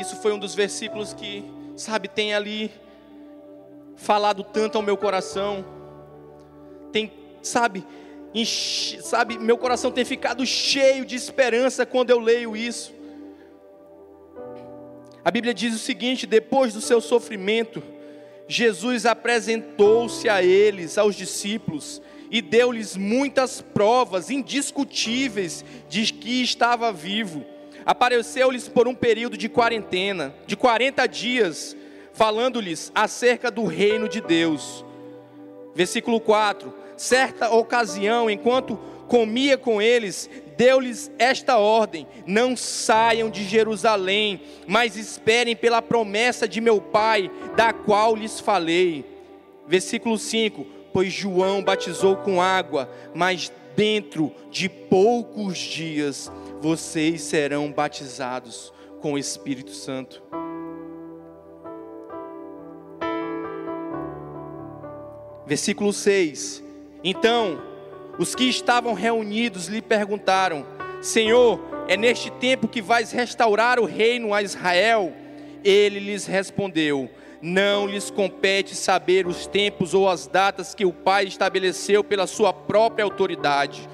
Isso 0.00 0.16
foi 0.16 0.32
um 0.32 0.38
dos 0.38 0.52
versículos 0.52 1.14
que, 1.14 1.44
sabe, 1.76 2.08
tem 2.08 2.34
ali 2.34 2.72
falado 3.94 4.42
tanto 4.42 4.76
ao 4.76 4.82
meu 4.82 4.96
coração. 4.96 5.64
Tem, 6.90 7.12
sabe, 7.40 7.86
enche, 8.34 9.00
sabe, 9.00 9.38
meu 9.38 9.56
coração 9.56 9.92
tem 9.92 10.04
ficado 10.04 10.44
cheio 10.44 11.04
de 11.04 11.14
esperança 11.14 11.86
quando 11.86 12.10
eu 12.10 12.18
leio 12.18 12.56
isso. 12.56 12.92
A 15.24 15.30
Bíblia 15.30 15.54
diz 15.54 15.72
o 15.72 15.78
seguinte: 15.78 16.26
depois 16.26 16.74
do 16.74 16.80
seu 16.80 17.00
sofrimento, 17.00 17.80
Jesus 18.48 19.06
apresentou-se 19.06 20.28
a 20.28 20.42
eles, 20.42 20.98
aos 20.98 21.14
discípulos, 21.14 22.02
e 22.30 22.40
deu-lhes 22.40 22.96
muitas 22.96 23.60
provas 23.60 24.30
indiscutíveis 24.30 25.64
de 25.88 26.12
que 26.12 26.42
estava 26.42 26.92
vivo. 26.92 27.44
Apareceu-lhes 27.84 28.68
por 28.68 28.88
um 28.88 28.94
período 28.94 29.36
de 29.36 29.48
quarentena, 29.48 30.34
de 30.46 30.56
40 30.56 31.06
dias, 31.06 31.76
falando-lhes 32.12 32.90
acerca 32.94 33.50
do 33.50 33.64
reino 33.64 34.08
de 34.08 34.20
Deus. 34.20 34.84
Versículo 35.74 36.20
4: 36.20 36.72
Certa 36.96 37.50
ocasião, 37.50 38.28
enquanto 38.28 38.76
comia 39.06 39.56
com 39.56 39.80
eles, 39.80 40.28
deu-lhes 40.56 41.10
esta 41.18 41.58
ordem: 41.58 42.06
Não 42.26 42.56
saiam 42.56 43.30
de 43.30 43.44
Jerusalém, 43.44 44.40
mas 44.66 44.96
esperem 44.96 45.54
pela 45.54 45.80
promessa 45.80 46.48
de 46.48 46.60
meu 46.60 46.80
Pai, 46.80 47.30
da 47.56 47.72
qual 47.72 48.16
lhes 48.16 48.40
falei. 48.40 49.04
Versículo 49.68 50.18
5: 50.18 50.75
pois 50.96 51.12
João 51.12 51.62
batizou 51.62 52.16
com 52.16 52.40
água, 52.40 52.90
mas 53.14 53.52
dentro 53.76 54.32
de 54.50 54.66
poucos 54.66 55.58
dias 55.58 56.32
vocês 56.58 57.20
serão 57.20 57.70
batizados 57.70 58.72
com 59.02 59.12
o 59.12 59.18
Espírito 59.18 59.72
Santo. 59.72 60.22
Versículo 65.44 65.92
6: 65.92 66.64
Então, 67.04 67.60
os 68.18 68.34
que 68.34 68.44
estavam 68.44 68.94
reunidos 68.94 69.66
lhe 69.66 69.82
perguntaram: 69.82 70.64
Senhor, 71.02 71.60
é 71.88 71.98
neste 71.98 72.30
tempo 72.30 72.66
que 72.66 72.80
vais 72.80 73.12
restaurar 73.12 73.78
o 73.78 73.84
reino 73.84 74.32
a 74.32 74.40
Israel? 74.40 75.12
Ele 75.62 76.00
lhes 76.00 76.24
respondeu: 76.24 77.10
não 77.40 77.86
lhes 77.86 78.10
compete 78.10 78.74
saber 78.74 79.26
os 79.26 79.46
tempos 79.46 79.94
ou 79.94 80.08
as 80.08 80.26
datas 80.26 80.74
que 80.74 80.84
o 80.84 80.92
Pai 80.92 81.24
estabeleceu 81.24 82.02
pela 82.02 82.26
sua 82.26 82.52
própria 82.52 83.04
autoridade, 83.04 83.88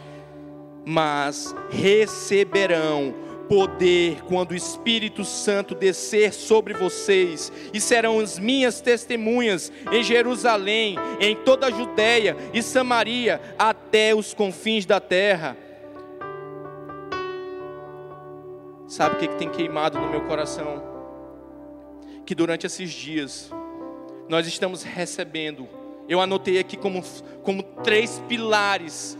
mas 0.85 1.55
receberão 1.71 3.15
poder 3.49 4.23
quando 4.25 4.53
o 4.53 4.57
Espírito 4.57 5.25
Santo 5.25 5.75
descer 5.75 6.33
sobre 6.33 6.73
vocês, 6.73 7.53
e 7.73 7.81
serão 7.81 8.19
as 8.19 8.39
minhas 8.39 8.81
testemunhas 8.81 9.71
em 9.91 10.03
Jerusalém, 10.03 10.97
em 11.21 11.37
toda 11.37 11.67
a 11.67 11.71
Judéia 11.71 12.37
e 12.55 12.63
Samaria, 12.63 13.41
até 13.59 14.15
os 14.15 14.33
confins 14.33 14.87
da 14.87 15.01
terra. 15.01 15.57
Sabe 18.87 19.17
o 19.17 19.19
que 19.19 19.29
tem 19.37 19.51
queimado 19.51 19.99
no 19.99 20.11
meu 20.11 20.23
coração? 20.23 20.92
Que 22.25 22.35
durante 22.35 22.67
esses 22.67 22.91
dias 22.91 23.51
nós 24.29 24.47
estamos 24.47 24.83
recebendo. 24.83 25.69
Eu 26.09 26.21
anotei 26.21 26.59
aqui 26.59 26.77
como, 26.77 27.03
como 27.43 27.63
três 27.63 28.21
pilares 28.29 29.17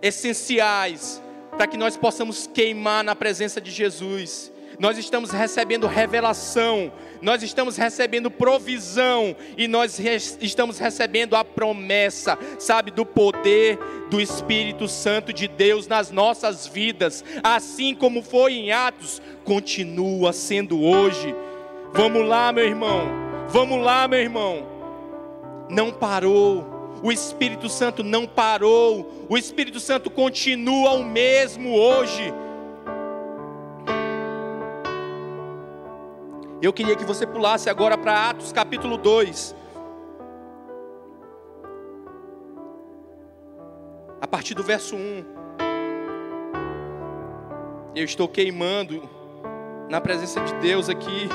essenciais 0.00 1.22
para 1.56 1.66
que 1.66 1.76
nós 1.76 1.96
possamos 1.96 2.46
queimar 2.46 3.04
na 3.04 3.14
presença 3.14 3.60
de 3.60 3.70
Jesus. 3.70 4.52
Nós 4.78 4.98
estamos 4.98 5.30
recebendo 5.30 5.86
revelação, 5.86 6.92
nós 7.22 7.42
estamos 7.44 7.76
recebendo 7.76 8.30
provisão 8.30 9.36
e 9.56 9.68
nós 9.68 10.00
estamos 10.40 10.78
recebendo 10.78 11.36
a 11.36 11.44
promessa, 11.44 12.36
sabe, 12.58 12.90
do 12.90 13.06
poder 13.06 13.78
do 14.10 14.20
Espírito 14.20 14.88
Santo 14.88 15.32
de 15.32 15.46
Deus 15.46 15.86
nas 15.86 16.10
nossas 16.10 16.66
vidas, 16.66 17.24
assim 17.42 17.94
como 17.94 18.20
foi 18.20 18.54
em 18.54 18.72
Atos, 18.72 19.22
continua 19.44 20.32
sendo 20.32 20.82
hoje. 20.82 21.34
Vamos 21.96 22.26
lá, 22.26 22.52
meu 22.52 22.64
irmão. 22.64 23.06
Vamos 23.48 23.80
lá, 23.80 24.08
meu 24.08 24.18
irmão. 24.18 24.66
Não 25.70 25.92
parou. 25.92 26.90
O 27.00 27.12
Espírito 27.12 27.68
Santo 27.68 28.02
não 28.02 28.26
parou. 28.26 29.26
O 29.28 29.38
Espírito 29.38 29.78
Santo 29.78 30.10
continua 30.10 30.94
o 30.94 31.04
mesmo 31.04 31.72
hoje. 31.72 32.34
Eu 36.60 36.72
queria 36.72 36.96
que 36.96 37.04
você 37.04 37.24
pulasse 37.24 37.70
agora 37.70 37.96
para 37.96 38.30
Atos 38.30 38.52
capítulo 38.52 38.96
2. 38.96 39.54
A 44.20 44.26
partir 44.26 44.54
do 44.54 44.64
verso 44.64 44.96
1. 44.96 45.24
Eu 47.94 48.04
estou 48.04 48.26
queimando 48.26 49.08
na 49.88 50.00
presença 50.00 50.40
de 50.40 50.54
Deus 50.54 50.88
aqui. 50.88 51.28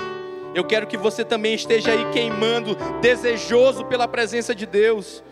Eu 0.54 0.64
quero 0.64 0.88
que 0.88 0.98
você 0.98 1.24
também 1.24 1.54
esteja 1.54 1.92
aí 1.92 2.12
queimando, 2.12 2.76
desejoso 3.02 3.86
pela 3.86 4.08
presença 4.08 4.56
de 4.56 4.66
Deus. 4.66 5.24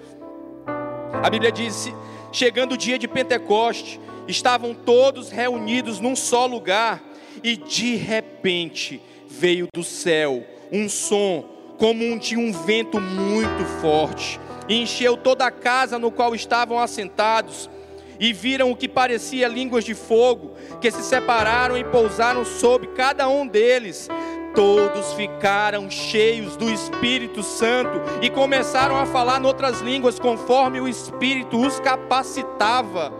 A 1.23 1.29
Bíblia 1.29 1.51
diz: 1.51 1.91
chegando 2.31 2.73
o 2.73 2.77
dia 2.77 2.99
de 2.99 3.07
Pentecoste, 3.07 3.99
estavam 4.27 4.73
todos 4.73 5.29
reunidos 5.29 5.99
num 5.99 6.15
só 6.15 6.45
lugar, 6.45 7.03
e 7.43 7.57
de 7.57 7.95
repente 7.95 9.01
veio 9.27 9.67
do 9.73 9.83
céu 9.83 10.45
um 10.71 10.87
som, 10.87 11.43
como 11.77 12.03
um 12.03 12.17
de 12.17 12.37
um 12.37 12.51
vento 12.51 12.99
muito 12.99 13.65
forte, 13.81 14.39
e 14.69 14.81
encheu 14.81 15.17
toda 15.17 15.45
a 15.45 15.51
casa 15.51 15.97
no 15.97 16.11
qual 16.11 16.35
estavam 16.35 16.79
assentados 16.79 17.69
e 18.19 18.33
viram 18.33 18.71
o 18.71 18.75
que 18.75 18.87
parecia 18.87 19.47
línguas 19.47 19.83
de 19.83 19.93
fogo, 19.93 20.53
que 20.81 20.89
se 20.89 21.03
separaram 21.03 21.77
e 21.77 21.83
pousaram 21.83 22.43
sobre 22.43 22.87
cada 22.87 23.29
um 23.29 23.47
deles 23.47 24.09
todos 24.57 25.13
ficaram 25.13 25.87
cheios 25.87 26.57
do 26.57 26.67
Espírito 26.67 27.43
Santo 27.43 28.01
e 28.23 28.27
começaram 28.27 28.97
a 28.97 29.05
falar 29.05 29.39
outras 29.45 29.81
línguas 29.81 30.17
conforme 30.17 30.81
o 30.81 30.87
Espírito 30.87 31.63
os 31.63 31.79
capacitava. 31.79 33.13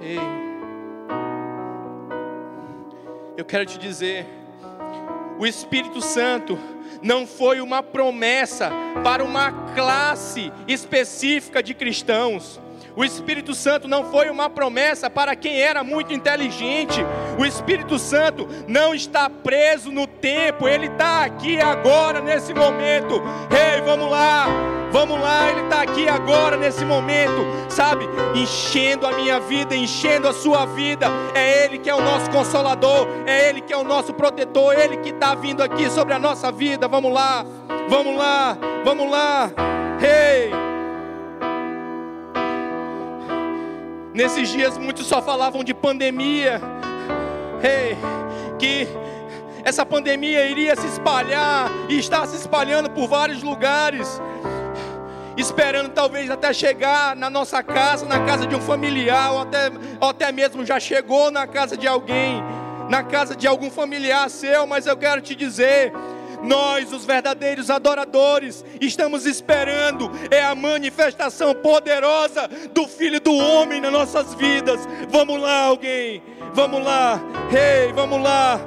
Ei, 0.00 0.20
eu 3.36 3.44
quero 3.44 3.66
te 3.66 3.76
dizer, 3.76 4.24
o 5.36 5.44
Espírito 5.44 6.00
Santo 6.00 6.56
não 7.02 7.26
foi 7.26 7.60
uma 7.60 7.82
promessa 7.82 8.70
para 9.02 9.24
uma 9.24 9.50
classe 9.74 10.52
específica 10.68 11.60
de 11.60 11.74
cristãos. 11.74 12.60
O 12.96 13.04
Espírito 13.04 13.54
Santo 13.54 13.88
não 13.88 14.10
foi 14.10 14.30
uma 14.30 14.48
promessa 14.48 15.10
para 15.10 15.34
quem 15.34 15.60
era 15.60 15.82
muito 15.82 16.12
inteligente. 16.12 17.00
O 17.38 17.44
Espírito 17.44 17.98
Santo 17.98 18.46
não 18.68 18.94
está 18.94 19.28
preso 19.28 19.90
no 19.90 20.06
tempo, 20.06 20.68
ele 20.68 20.86
está 20.86 21.24
aqui 21.24 21.60
agora, 21.60 22.20
nesse 22.20 22.54
momento. 22.54 23.22
Ei, 23.50 23.80
vamos 23.80 24.10
lá, 24.10 24.46
Vamos 24.94 25.20
lá, 25.20 25.50
Ele 25.50 25.62
está 25.62 25.82
aqui 25.82 26.08
agora, 26.08 26.56
nesse 26.56 26.84
momento, 26.84 27.44
sabe? 27.68 28.08
Enchendo 28.32 29.08
a 29.08 29.10
minha 29.10 29.40
vida, 29.40 29.74
enchendo 29.74 30.28
a 30.28 30.32
sua 30.32 30.66
vida. 30.66 31.08
É 31.34 31.64
Ele 31.64 31.78
que 31.80 31.90
é 31.90 31.94
o 31.96 32.00
nosso 32.00 32.30
consolador, 32.30 33.08
é 33.26 33.48
Ele 33.48 33.60
que 33.60 33.72
é 33.72 33.76
o 33.76 33.82
nosso 33.82 34.14
protetor, 34.14 34.72
é 34.72 34.84
Ele 34.84 34.98
que 34.98 35.08
está 35.08 35.34
vindo 35.34 35.64
aqui 35.64 35.90
sobre 35.90 36.14
a 36.14 36.18
nossa 36.20 36.52
vida. 36.52 36.86
Vamos 36.86 37.12
lá, 37.12 37.44
vamos 37.88 38.16
lá, 38.16 38.56
vamos 38.84 39.10
lá. 39.10 39.50
Hey! 40.00 40.73
Nesses 44.14 44.48
dias 44.48 44.78
muitos 44.78 45.06
só 45.06 45.20
falavam 45.20 45.64
de 45.64 45.74
pandemia. 45.74 46.60
Que 48.58 48.86
essa 49.64 49.84
pandemia 49.84 50.46
iria 50.46 50.76
se 50.76 50.86
espalhar 50.86 51.70
e 51.88 51.98
está 51.98 52.24
se 52.26 52.36
espalhando 52.36 52.88
por 52.90 53.08
vários 53.08 53.42
lugares 53.42 54.20
esperando 55.36 55.90
talvez 55.90 56.30
até 56.30 56.52
chegar 56.52 57.16
na 57.16 57.28
nossa 57.28 57.62
casa, 57.62 58.06
na 58.06 58.24
casa 58.24 58.46
de 58.46 58.54
um 58.54 58.60
familiar, 58.60 59.32
ou 59.32 59.40
até, 59.40 59.70
ou 60.00 60.08
até 60.08 60.30
mesmo 60.30 60.64
já 60.64 60.78
chegou 60.78 61.30
na 61.30 61.46
casa 61.46 61.76
de 61.76 61.88
alguém, 61.88 62.42
na 62.88 63.02
casa 63.02 63.34
de 63.34 63.46
algum 63.46 63.70
familiar 63.70 64.30
seu, 64.30 64.66
mas 64.66 64.86
eu 64.86 64.96
quero 64.96 65.20
te 65.20 65.34
dizer. 65.34 65.92
Nós, 66.44 66.92
os 66.92 67.04
verdadeiros 67.04 67.70
adoradores, 67.70 68.64
estamos 68.80 69.26
esperando 69.26 70.10
é 70.30 70.44
a 70.44 70.54
manifestação 70.54 71.54
poderosa 71.54 72.48
do 72.72 72.86
Filho 72.86 73.20
do 73.20 73.34
Homem 73.34 73.80
nas 73.80 73.92
nossas 73.92 74.34
vidas. 74.34 74.80
Vamos 75.08 75.40
lá, 75.40 75.64
alguém, 75.64 76.22
vamos 76.52 76.84
lá, 76.84 77.20
rei, 77.50 77.86
hey, 77.86 77.92
vamos 77.92 78.22
lá. 78.22 78.60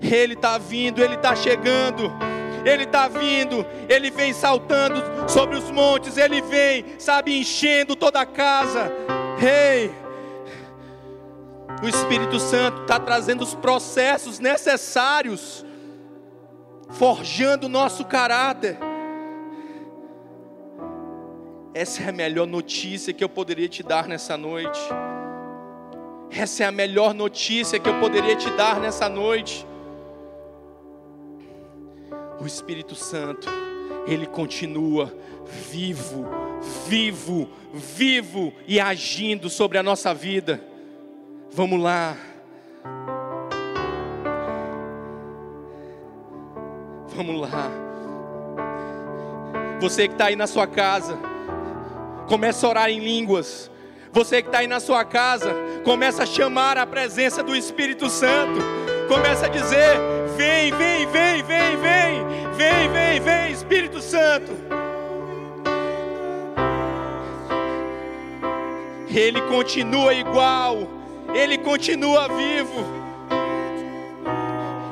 Ele 0.00 0.34
está 0.34 0.58
vindo, 0.58 1.02
ele 1.02 1.14
está 1.14 1.34
chegando. 1.34 2.12
Ele 2.64 2.82
está 2.82 3.06
vindo, 3.08 3.64
Ele 3.88 4.10
vem 4.10 4.32
saltando 4.32 5.02
sobre 5.28 5.56
os 5.56 5.70
montes, 5.70 6.16
Ele 6.16 6.42
vem, 6.42 6.84
sabe, 6.98 7.38
enchendo 7.38 7.94
toda 7.94 8.20
a 8.20 8.26
casa. 8.26 8.92
Rei, 9.38 9.84
hey, 9.84 10.08
o 11.82 11.88
Espírito 11.88 12.40
Santo 12.40 12.82
está 12.82 12.98
trazendo 12.98 13.42
os 13.42 13.54
processos 13.54 14.38
necessários, 14.38 15.64
forjando 16.88 17.66
o 17.66 17.68
nosso 17.68 18.04
caráter. 18.04 18.78
Essa 21.74 22.02
é 22.02 22.08
a 22.08 22.12
melhor 22.12 22.46
notícia 22.46 23.12
que 23.12 23.22
eu 23.22 23.28
poderia 23.28 23.68
te 23.68 23.82
dar 23.82 24.08
nessa 24.08 24.36
noite. 24.36 24.80
Essa 26.30 26.64
é 26.64 26.66
a 26.66 26.72
melhor 26.72 27.14
notícia 27.14 27.78
que 27.78 27.88
eu 27.88 27.98
poderia 28.00 28.36
te 28.36 28.50
dar 28.50 28.80
nessa 28.80 29.08
noite 29.08 29.66
o 32.40 32.46
Espírito 32.46 32.94
Santo, 32.94 33.48
ele 34.06 34.26
continua 34.26 35.12
vivo, 35.70 36.26
vivo, 36.86 37.48
vivo 37.72 38.52
e 38.66 38.78
agindo 38.78 39.50
sobre 39.50 39.78
a 39.78 39.82
nossa 39.82 40.14
vida. 40.14 40.62
Vamos 41.50 41.80
lá. 41.80 42.16
Vamos 47.18 47.40
lá. 47.40 47.68
Você 49.80 50.06
que 50.06 50.14
está 50.14 50.26
aí 50.26 50.36
na 50.36 50.46
sua 50.46 50.68
casa, 50.68 51.18
começa 52.28 52.64
a 52.64 52.70
orar 52.70 52.90
em 52.90 53.00
línguas. 53.00 53.68
Você 54.12 54.40
que 54.40 54.46
está 54.46 54.58
aí 54.58 54.68
na 54.68 54.78
sua 54.78 55.04
casa, 55.04 55.52
começa 55.84 56.22
a 56.22 56.26
chamar 56.26 56.78
a 56.78 56.86
presença 56.86 57.42
do 57.42 57.56
Espírito 57.56 58.08
Santo. 58.08 58.60
Começa 59.08 59.46
a 59.46 59.48
dizer: 59.48 59.98
Vem, 60.36 60.70
vem, 60.70 61.08
vem, 61.08 61.42
vem, 61.42 61.76
vem, 61.76 62.24
vem, 62.56 62.88
vem, 62.88 63.20
vem, 63.20 63.52
Espírito 63.52 64.00
Santo. 64.00 64.52
Ele 69.10 69.42
continua 69.42 70.14
igual, 70.14 70.86
ele 71.34 71.58
continua 71.58 72.28
vivo. 72.28 73.07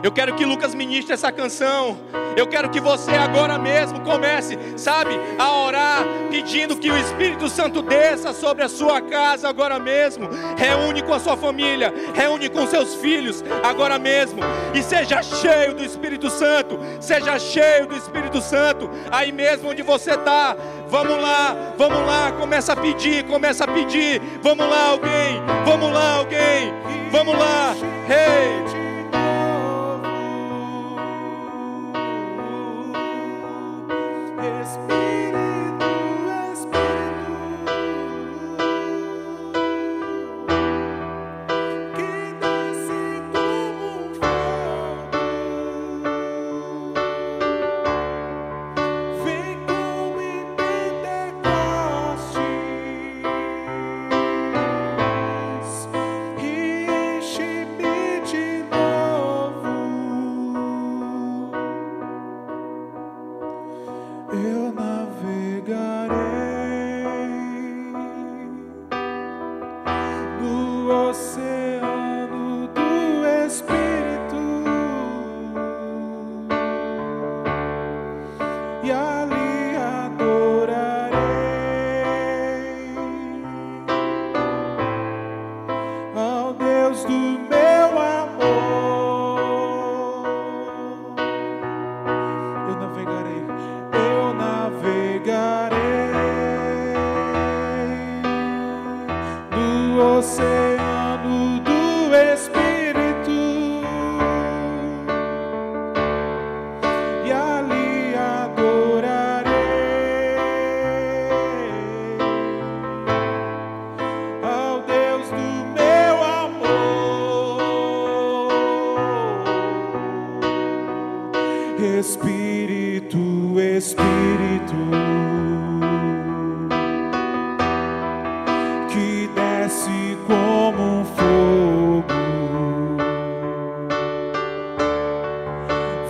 Eu 0.07 0.12
quero 0.12 0.37
que 0.37 0.45
Lucas 0.45 0.73
ministre 0.73 1.14
essa 1.14 1.33
canção. 1.33 1.99
Eu 2.37 2.47
quero 2.47 2.71
que 2.71 2.79
você 2.79 3.11
agora 3.11 3.59
mesmo 3.59 3.99
comece, 4.03 4.57
sabe, 4.77 5.11
a 5.37 5.51
orar, 5.64 6.05
pedindo 6.31 6.77
que 6.77 6.88
o 6.88 6.97
Espírito 6.97 7.49
Santo 7.49 7.83
desça 7.83 8.33
sobre 8.33 8.62
a 8.62 8.69
sua 8.69 9.01
casa 9.01 9.49
agora 9.49 9.81
mesmo. 9.81 10.29
Reúne 10.57 11.03
com 11.03 11.12
a 11.12 11.19
sua 11.19 11.37
família, 11.37 11.92
reúne 12.14 12.49
com 12.49 12.69
seus 12.69 12.95
filhos 12.95 13.42
agora 13.64 13.99
mesmo 13.99 14.38
e 14.73 14.81
seja 14.81 15.21
cheio 15.25 15.75
do 15.75 15.85
Espírito 15.85 16.31
Santo. 16.31 16.79
Seja 17.01 17.37
cheio 17.40 17.88
do 17.88 17.97
Espírito 17.97 18.40
Santo 18.40 18.88
aí 19.11 19.33
mesmo 19.33 19.71
onde 19.71 19.83
você 19.83 20.12
está. 20.12 20.57
Vamos 20.88 21.21
lá, 21.21 21.75
vamos 21.77 22.07
lá, 22.07 22.31
começa 22.31 22.75
a 22.75 22.77
pedir, 22.77 23.25
começa 23.25 23.64
a 23.64 23.66
pedir. 23.66 24.23
Vamos 24.40 24.71
lá, 24.71 24.90
alguém, 24.90 25.42
vamos 25.64 25.92
lá, 25.92 26.12
alguém, 26.12 26.73
vamos 27.11 27.37
lá, 27.37 27.75
Hey. 28.09 28.86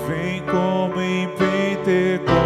Vem 0.06 0.42
como 0.42 1.00
em 1.00 1.28
Pentecoste. 1.28 2.36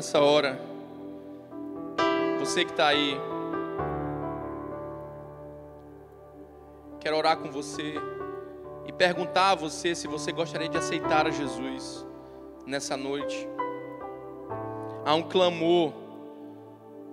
Nessa 0.00 0.18
hora, 0.18 0.58
você 2.38 2.64
que 2.64 2.70
está 2.70 2.86
aí, 2.86 3.20
quero 6.98 7.18
orar 7.18 7.36
com 7.36 7.50
você 7.50 7.96
e 8.86 8.92
perguntar 8.92 9.50
a 9.50 9.54
você 9.54 9.94
se 9.94 10.08
você 10.08 10.32
gostaria 10.32 10.70
de 10.70 10.78
aceitar 10.78 11.26
a 11.26 11.30
Jesus 11.30 12.06
nessa 12.66 12.96
noite. 12.96 13.46
Há 15.04 15.14
um 15.14 15.22
clamor, 15.22 15.92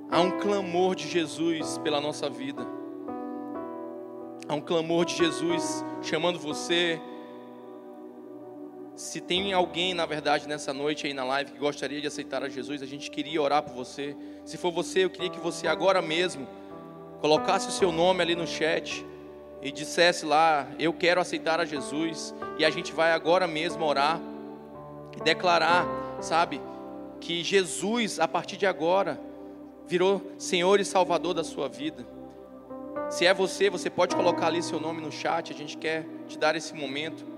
há 0.09 0.21
um 0.21 0.39
clamor 0.39 0.95
de 0.95 1.09
Jesus 1.09 1.77
pela 1.79 1.99
nossa 1.99 2.29
vida. 2.29 2.65
Há 4.47 4.53
um 4.53 4.61
clamor 4.61 5.03
de 5.03 5.17
Jesus 5.17 5.83
chamando 6.01 6.39
você 6.39 7.01
se 8.97 9.21
tem 9.21 9.53
alguém, 9.53 9.93
na 9.93 10.07
verdade, 10.07 10.47
nessa 10.47 10.73
noite 10.73 11.05
aí 11.05 11.13
na 11.13 11.23
live 11.23 11.51
que 11.51 11.59
gostaria 11.59 12.01
de 12.01 12.07
aceitar 12.07 12.41
a 12.41 12.49
Jesus, 12.49 12.81
a 12.81 12.85
gente 12.87 13.11
queria 13.11 13.39
orar 13.39 13.61
por 13.61 13.75
você. 13.75 14.17
Se 14.43 14.57
for 14.57 14.71
você, 14.71 15.05
eu 15.05 15.09
queria 15.11 15.29
que 15.29 15.39
você 15.39 15.67
agora 15.67 16.01
mesmo 16.01 16.47
colocasse 17.21 17.67
o 17.67 17.71
seu 17.71 17.91
nome 17.91 18.23
ali 18.23 18.33
no 18.33 18.47
chat 18.47 19.05
e 19.61 19.71
dissesse 19.71 20.25
lá: 20.25 20.67
Eu 20.79 20.91
quero 20.91 21.21
aceitar 21.21 21.59
a 21.59 21.65
Jesus. 21.65 22.33
E 22.57 22.65
a 22.65 22.71
gente 22.71 22.91
vai 22.91 23.11
agora 23.11 23.45
mesmo 23.45 23.85
orar 23.85 24.19
e 25.15 25.21
declarar, 25.21 25.85
sabe, 26.19 26.59
que 27.21 27.43
Jesus, 27.43 28.19
a 28.19 28.27
partir 28.27 28.57
de 28.57 28.65
agora, 28.65 29.21
virou 29.85 30.31
Senhor 30.39 30.79
e 30.79 30.85
Salvador 30.85 31.35
da 31.35 31.43
sua 31.43 31.69
vida. 31.69 32.03
Se 33.11 33.27
é 33.27 33.33
você, 33.33 33.69
você 33.69 33.91
pode 33.91 34.15
colocar 34.15 34.47
ali 34.47 34.63
seu 34.63 34.79
nome 34.79 35.01
no 35.01 35.11
chat. 35.11 35.53
A 35.53 35.55
gente 35.55 35.77
quer 35.77 36.03
te 36.27 36.35
dar 36.35 36.55
esse 36.55 36.73
momento. 36.73 37.36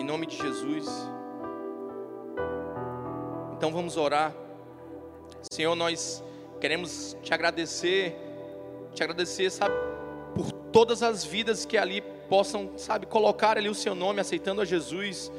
Em 0.00 0.02
nome 0.02 0.24
de 0.24 0.34
Jesus. 0.34 0.86
Então 3.54 3.70
vamos 3.70 3.98
orar. 3.98 4.34
Senhor, 5.52 5.76
nós 5.76 6.24
queremos 6.58 7.14
te 7.22 7.34
agradecer, 7.34 8.16
te 8.94 9.02
agradecer, 9.02 9.50
sabe, 9.50 9.74
por 10.34 10.50
todas 10.72 11.02
as 11.02 11.22
vidas 11.22 11.66
que 11.66 11.76
ali 11.76 12.00
possam, 12.30 12.70
sabe, 12.78 13.04
colocar 13.04 13.58
ali 13.58 13.68
o 13.68 13.74
seu 13.74 13.94
nome, 13.94 14.22
aceitando 14.22 14.62
a 14.62 14.64
Jesus. 14.64 15.30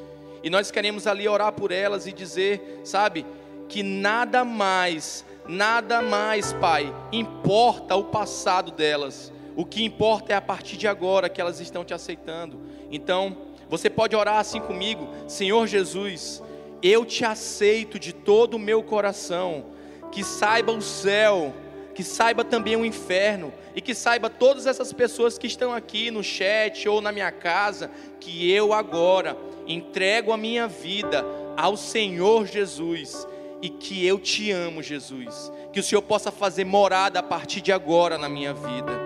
E 0.44 0.48
nós 0.48 0.70
queremos 0.70 1.08
ali 1.08 1.26
orar 1.26 1.52
por 1.54 1.72
elas 1.72 2.06
e 2.06 2.12
dizer, 2.12 2.82
sabe, 2.84 3.26
que 3.68 3.82
nada 3.82 4.44
mais, 4.44 5.24
nada 5.48 6.00
mais, 6.00 6.52
Pai, 6.52 6.94
importa 7.10 7.96
o 7.96 8.04
passado 8.04 8.70
delas. 8.70 9.32
O 9.56 9.66
que 9.66 9.82
importa 9.82 10.32
é 10.32 10.36
a 10.36 10.40
partir 10.40 10.76
de 10.76 10.86
agora 10.86 11.28
que 11.28 11.40
elas 11.40 11.58
estão 11.58 11.84
te 11.84 11.92
aceitando. 11.92 12.60
Então, 12.92 13.50
você 13.72 13.88
pode 13.88 14.14
orar 14.14 14.36
assim 14.36 14.60
comigo: 14.60 15.08
Senhor 15.26 15.66
Jesus, 15.66 16.42
eu 16.82 17.06
te 17.06 17.24
aceito 17.24 17.98
de 17.98 18.12
todo 18.12 18.54
o 18.54 18.58
meu 18.58 18.82
coração. 18.82 19.64
Que 20.12 20.22
saiba 20.22 20.70
o 20.72 20.82
céu, 20.82 21.54
que 21.94 22.04
saiba 22.04 22.44
também 22.44 22.76
o 22.76 22.84
inferno, 22.84 23.50
e 23.74 23.80
que 23.80 23.94
saiba 23.94 24.28
todas 24.28 24.66
essas 24.66 24.92
pessoas 24.92 25.38
que 25.38 25.46
estão 25.46 25.72
aqui 25.72 26.10
no 26.10 26.22
chat 26.22 26.86
ou 26.86 27.00
na 27.00 27.10
minha 27.10 27.32
casa, 27.32 27.90
que 28.20 28.52
eu 28.52 28.74
agora 28.74 29.38
entrego 29.66 30.32
a 30.32 30.36
minha 30.36 30.68
vida 30.68 31.24
ao 31.56 31.74
Senhor 31.74 32.46
Jesus 32.46 33.26
e 33.62 33.70
que 33.70 34.06
eu 34.06 34.18
te 34.18 34.50
amo, 34.50 34.82
Jesus. 34.82 35.50
Que 35.72 35.80
o 35.80 35.82
Senhor 35.82 36.02
possa 36.02 36.30
fazer 36.30 36.66
morada 36.66 37.20
a 37.20 37.22
partir 37.22 37.62
de 37.62 37.72
agora 37.72 38.18
na 38.18 38.28
minha 38.28 38.52
vida, 38.52 39.00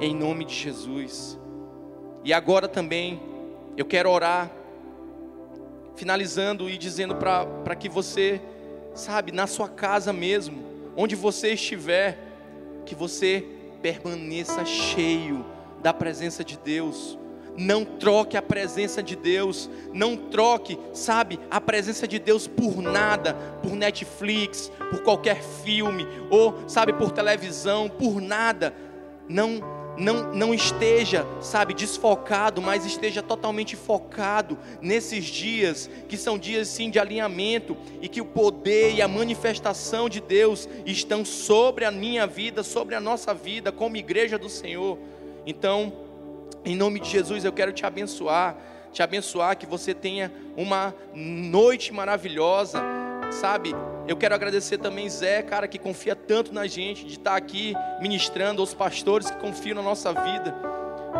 em 0.00 0.14
nome 0.14 0.44
de 0.44 0.54
Jesus. 0.54 1.36
E 2.22 2.32
agora 2.32 2.68
também 2.68 3.20
eu 3.78 3.84
quero 3.84 4.10
orar, 4.10 4.50
finalizando 5.94 6.68
e 6.68 6.76
dizendo 6.76 7.14
para 7.14 7.76
que 7.76 7.88
você, 7.88 8.40
sabe, 8.92 9.30
na 9.30 9.46
sua 9.46 9.68
casa 9.68 10.12
mesmo, 10.12 10.64
onde 10.96 11.14
você 11.14 11.52
estiver, 11.52 12.18
que 12.84 12.92
você 12.92 13.46
permaneça 13.80 14.64
cheio 14.64 15.46
da 15.80 15.94
presença 15.94 16.42
de 16.42 16.58
Deus. 16.58 17.16
Não 17.56 17.84
troque 17.84 18.36
a 18.36 18.42
presença 18.42 19.00
de 19.00 19.14
Deus, 19.14 19.70
não 19.92 20.16
troque, 20.16 20.76
sabe, 20.92 21.38
a 21.48 21.60
presença 21.60 22.06
de 22.06 22.18
Deus 22.18 22.48
por 22.48 22.82
nada, 22.82 23.34
por 23.62 23.76
Netflix, 23.76 24.72
por 24.90 25.02
qualquer 25.04 25.40
filme, 25.40 26.04
ou, 26.30 26.68
sabe, 26.68 26.92
por 26.92 27.12
televisão, 27.12 27.88
por 27.88 28.20
nada. 28.20 28.74
Não 29.28 29.77
não, 29.98 30.32
não 30.32 30.54
esteja, 30.54 31.26
sabe, 31.40 31.74
desfocado, 31.74 32.62
mas 32.62 32.86
esteja 32.86 33.22
totalmente 33.22 33.76
focado 33.76 34.56
nesses 34.80 35.24
dias, 35.24 35.90
que 36.08 36.16
são 36.16 36.38
dias 36.38 36.68
sim 36.68 36.90
de 36.90 36.98
alinhamento, 36.98 37.76
e 38.00 38.08
que 38.08 38.20
o 38.20 38.24
poder 38.24 38.94
e 38.94 39.02
a 39.02 39.08
manifestação 39.08 40.08
de 40.08 40.20
Deus 40.20 40.68
estão 40.86 41.24
sobre 41.24 41.84
a 41.84 41.90
minha 41.90 42.26
vida, 42.26 42.62
sobre 42.62 42.94
a 42.94 43.00
nossa 43.00 43.34
vida, 43.34 43.72
como 43.72 43.96
igreja 43.96 44.38
do 44.38 44.48
Senhor. 44.48 44.98
Então, 45.44 45.92
em 46.64 46.76
nome 46.76 47.00
de 47.00 47.08
Jesus, 47.08 47.44
eu 47.44 47.52
quero 47.52 47.72
te 47.72 47.84
abençoar, 47.84 48.56
te 48.92 49.02
abençoar 49.02 49.56
que 49.56 49.66
você 49.66 49.92
tenha 49.94 50.32
uma 50.56 50.94
noite 51.14 51.92
maravilhosa, 51.92 52.82
sabe? 53.30 53.74
Eu 54.06 54.16
quero 54.16 54.34
agradecer 54.34 54.78
também 54.78 55.08
Zé, 55.08 55.42
cara, 55.42 55.68
que 55.68 55.78
confia 55.78 56.16
tanto 56.16 56.52
na 56.52 56.66
gente, 56.66 57.04
de 57.04 57.14
estar 57.14 57.36
aqui 57.36 57.74
ministrando 58.00 58.62
aos 58.62 58.72
pastores 58.72 59.30
que 59.30 59.38
confiam 59.38 59.74
na 59.74 59.82
nossa 59.82 60.12
vida. 60.12 60.54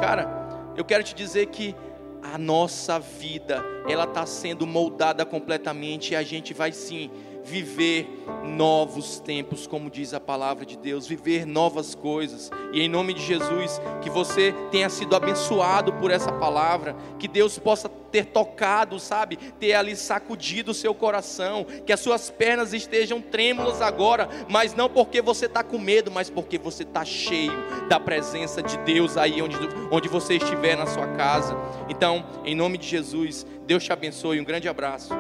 Cara, 0.01 0.73
eu 0.77 0.85
quero 0.85 1.05
te 1.05 1.15
dizer 1.15 1.47
que 1.47 1.75
a 2.23 2.39
nossa 2.39 2.99
vida, 2.99 3.65
ela 3.89 4.05
está 4.05 4.27
sendo 4.27 4.67
moldada 4.67 5.25
completamente 5.25 6.13
e 6.13 6.17
a 6.17 6.23
gente 6.23 6.53
vai 6.53 6.73
sim 6.73 7.11
viver 7.49 8.25
novos 8.45 9.19
tempos, 9.19 9.67
como 9.67 9.91
diz 9.91 10.13
a 10.13 10.21
palavra 10.21 10.67
de 10.67 10.77
Deus, 10.77 11.07
viver 11.07 11.47
novas 11.47 11.95
coisas. 11.95 12.51
E 12.73 12.83
em 12.83 12.89
nome 12.89 13.15
de 13.15 13.23
Jesus, 13.23 13.81
que 14.03 14.11
você 14.11 14.55
tenha 14.71 14.89
sido 14.91 15.17
abençoado 15.17 15.93
por 15.95 16.11
essa 16.11 16.31
palavra, 16.31 16.95
que 17.19 17.27
Deus 17.27 17.59
possa 17.59 17.89
ter 17.89 18.27
tocado, 18.27 18.99
sabe, 18.99 19.37
ter 19.37 19.75
ali 19.75 19.97
sacudido 19.97 20.71
o 20.71 20.75
seu 20.75 20.95
coração, 20.95 21.67
que 21.85 21.93
as 21.93 22.01
suas 22.01 22.31
pernas 22.31 22.73
estejam 22.73 23.21
trêmulas 23.21 23.81
agora, 23.81 24.29
mas 24.49 24.75
não 24.75 24.89
porque 24.89 25.21
você 25.23 25.47
está 25.47 25.63
com 25.63 25.79
medo, 25.79 26.11
mas 26.11 26.29
porque 26.31 26.59
você 26.59 26.83
está 26.83 27.05
cheio 27.05 27.53
da 27.89 27.99
presença 27.99 28.63
de 28.63 28.77
Deus 28.79 29.17
aí 29.17 29.41
onde, 29.41 29.57
onde 29.91 30.09
você 30.09 30.37
estiver 30.37 30.77
na 30.77 30.87
sua 30.87 31.07
casa. 31.09 31.57
Então, 31.89 32.25
em 32.45 32.55
nome 32.55 32.79
de 32.79 32.87
Jesus, 32.87 33.47
Deus 33.67 33.85
te 33.85 33.93
abençoe, 33.93 34.41
um 34.41 34.45
grande 34.45 34.69
abraço. 34.69 35.15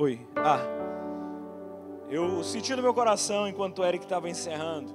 Oi. 0.00 0.20
Ah. 0.36 0.60
Eu 2.08 2.44
senti 2.44 2.72
no 2.76 2.80
meu 2.80 2.94
coração, 2.94 3.48
enquanto 3.48 3.80
o 3.80 3.84
Eric 3.84 4.04
estava 4.04 4.30
encerrando, 4.30 4.94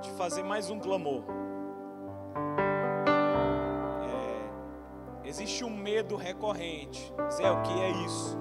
de 0.00 0.10
fazer 0.12 0.42
mais 0.42 0.70
um 0.70 0.78
clamor. 0.78 1.22
É, 5.22 5.28
existe 5.28 5.62
um 5.62 5.68
medo 5.68 6.16
recorrente. 6.16 7.12
Zé, 7.30 7.50
o 7.50 7.60
que 7.60 7.78
é 7.82 7.90
isso? 8.06 8.38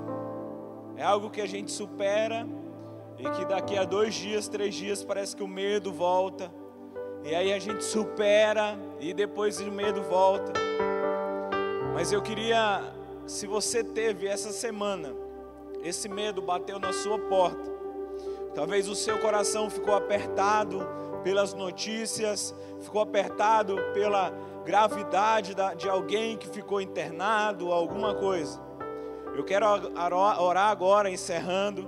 É 0.96 1.04
algo 1.04 1.30
que 1.30 1.42
a 1.42 1.46
gente 1.46 1.74
supera 1.74 2.48
e 3.18 3.30
que 3.32 3.44
daqui 3.44 3.78
a 3.78 3.84
dois 3.84 4.14
dias, 4.14 4.48
três 4.48 4.74
dias, 4.74 5.04
parece 5.04 5.36
que 5.36 5.44
o 5.44 5.48
medo 5.48 5.92
volta. 5.92 6.50
E 7.26 7.36
aí 7.36 7.52
a 7.52 7.60
gente 7.60 7.84
supera 7.84 8.80
e 8.98 9.14
depois 9.14 9.60
o 9.60 9.70
medo 9.70 10.02
volta. 10.04 10.54
Mas 11.94 12.14
eu 12.14 12.22
queria 12.22 12.98
se 13.30 13.46
você 13.46 13.84
teve 13.84 14.26
essa 14.26 14.52
semana, 14.52 15.14
esse 15.84 16.10
medo 16.10 16.42
bateu 16.42 16.80
na 16.80 16.92
sua 16.92 17.20
porta, 17.20 17.72
talvez 18.56 18.90
o 18.90 18.96
seu 18.96 19.20
coração 19.20 19.70
ficou 19.70 19.94
apertado 19.94 20.82
pelas 21.24 21.54
notícias, 21.54 22.56
ficou 22.82 23.02
apertado 23.02 23.76
pela 23.94 24.34
gravidade 24.66 25.56
de 25.78 25.88
alguém 25.88 26.38
que 26.38 26.50
ficou 26.50 26.82
internado, 26.82 27.72
alguma 27.72 28.16
coisa. 28.16 28.60
Eu 29.36 29.44
quero 29.44 29.64
orar 30.42 30.72
agora, 30.72 31.08
encerrando, 31.08 31.88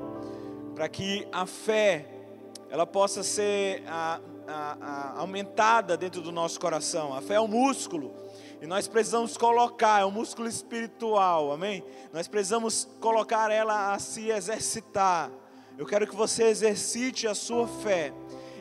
para 0.75 0.87
que 0.87 1.27
a 1.31 1.47
fé 1.47 2.05
ela 2.69 2.85
possa 2.85 3.23
ser 3.23 3.83
a, 3.87 4.21
a, 4.47 4.77
a, 4.79 5.19
aumentada 5.19 5.97
dentro 5.97 6.21
do 6.21 6.31
nosso 6.31 6.59
coração. 6.59 7.15
A 7.15 7.21
fé 7.21 7.33
é 7.33 7.41
um 7.41 7.47
músculo 7.47 8.13
e 8.61 8.67
nós 8.67 8.87
precisamos 8.87 9.35
colocar, 9.35 10.01
é 10.01 10.05
um 10.05 10.11
músculo 10.11 10.47
espiritual, 10.47 11.51
amém? 11.51 11.83
Nós 12.13 12.27
precisamos 12.27 12.87
colocar 12.99 13.49
ela 13.49 13.91
a 13.91 13.97
se 13.97 14.29
exercitar. 14.29 15.31
Eu 15.79 15.85
quero 15.87 16.05
que 16.05 16.15
você 16.15 16.43
exercite 16.43 17.27
a 17.27 17.33
sua 17.33 17.67
fé 17.67 18.13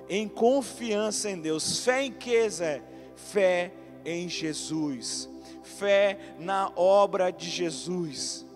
em 0.09 0.27
confiança 0.27 1.29
em 1.29 1.39
Deus. 1.39 1.85
Fé 1.85 2.05
em 2.05 2.13
que, 2.13 2.49
Zé? 2.49 2.83
Fé 3.15 3.75
em 4.03 4.27
Jesus. 4.27 5.29
Fé 5.63 6.19
na 6.39 6.73
obra 6.75 7.31
de 7.31 7.51
Jesus. 7.51 8.47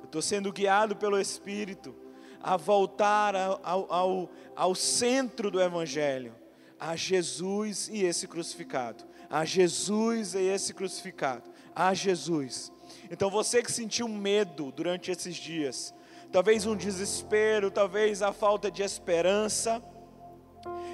Eu 0.00 0.06
estou 0.06 0.20
sendo 0.20 0.52
guiado 0.52 0.96
pelo 0.96 1.20
Espírito 1.20 1.94
a 2.42 2.56
voltar 2.56 3.36
ao, 3.36 3.86
ao, 3.88 4.30
ao 4.56 4.74
centro 4.74 5.52
do 5.52 5.60
Evangelho, 5.60 6.34
a 6.80 6.96
Jesus 6.96 7.88
e 7.92 8.02
esse 8.02 8.26
crucificado 8.26 9.06
a 9.30 9.44
Jesus 9.44 10.34
e 10.34 10.40
esse 10.40 10.72
crucificado, 10.72 11.50
a 11.74 11.92
Jesus. 11.94 12.72
Então 13.10 13.30
você 13.30 13.62
que 13.62 13.72
sentiu 13.72 14.08
medo 14.08 14.72
durante 14.72 15.10
esses 15.10 15.36
dias, 15.36 15.94
talvez 16.32 16.66
um 16.66 16.76
desespero, 16.76 17.70
talvez 17.70 18.22
a 18.22 18.32
falta 18.32 18.70
de 18.70 18.82
esperança, 18.82 19.82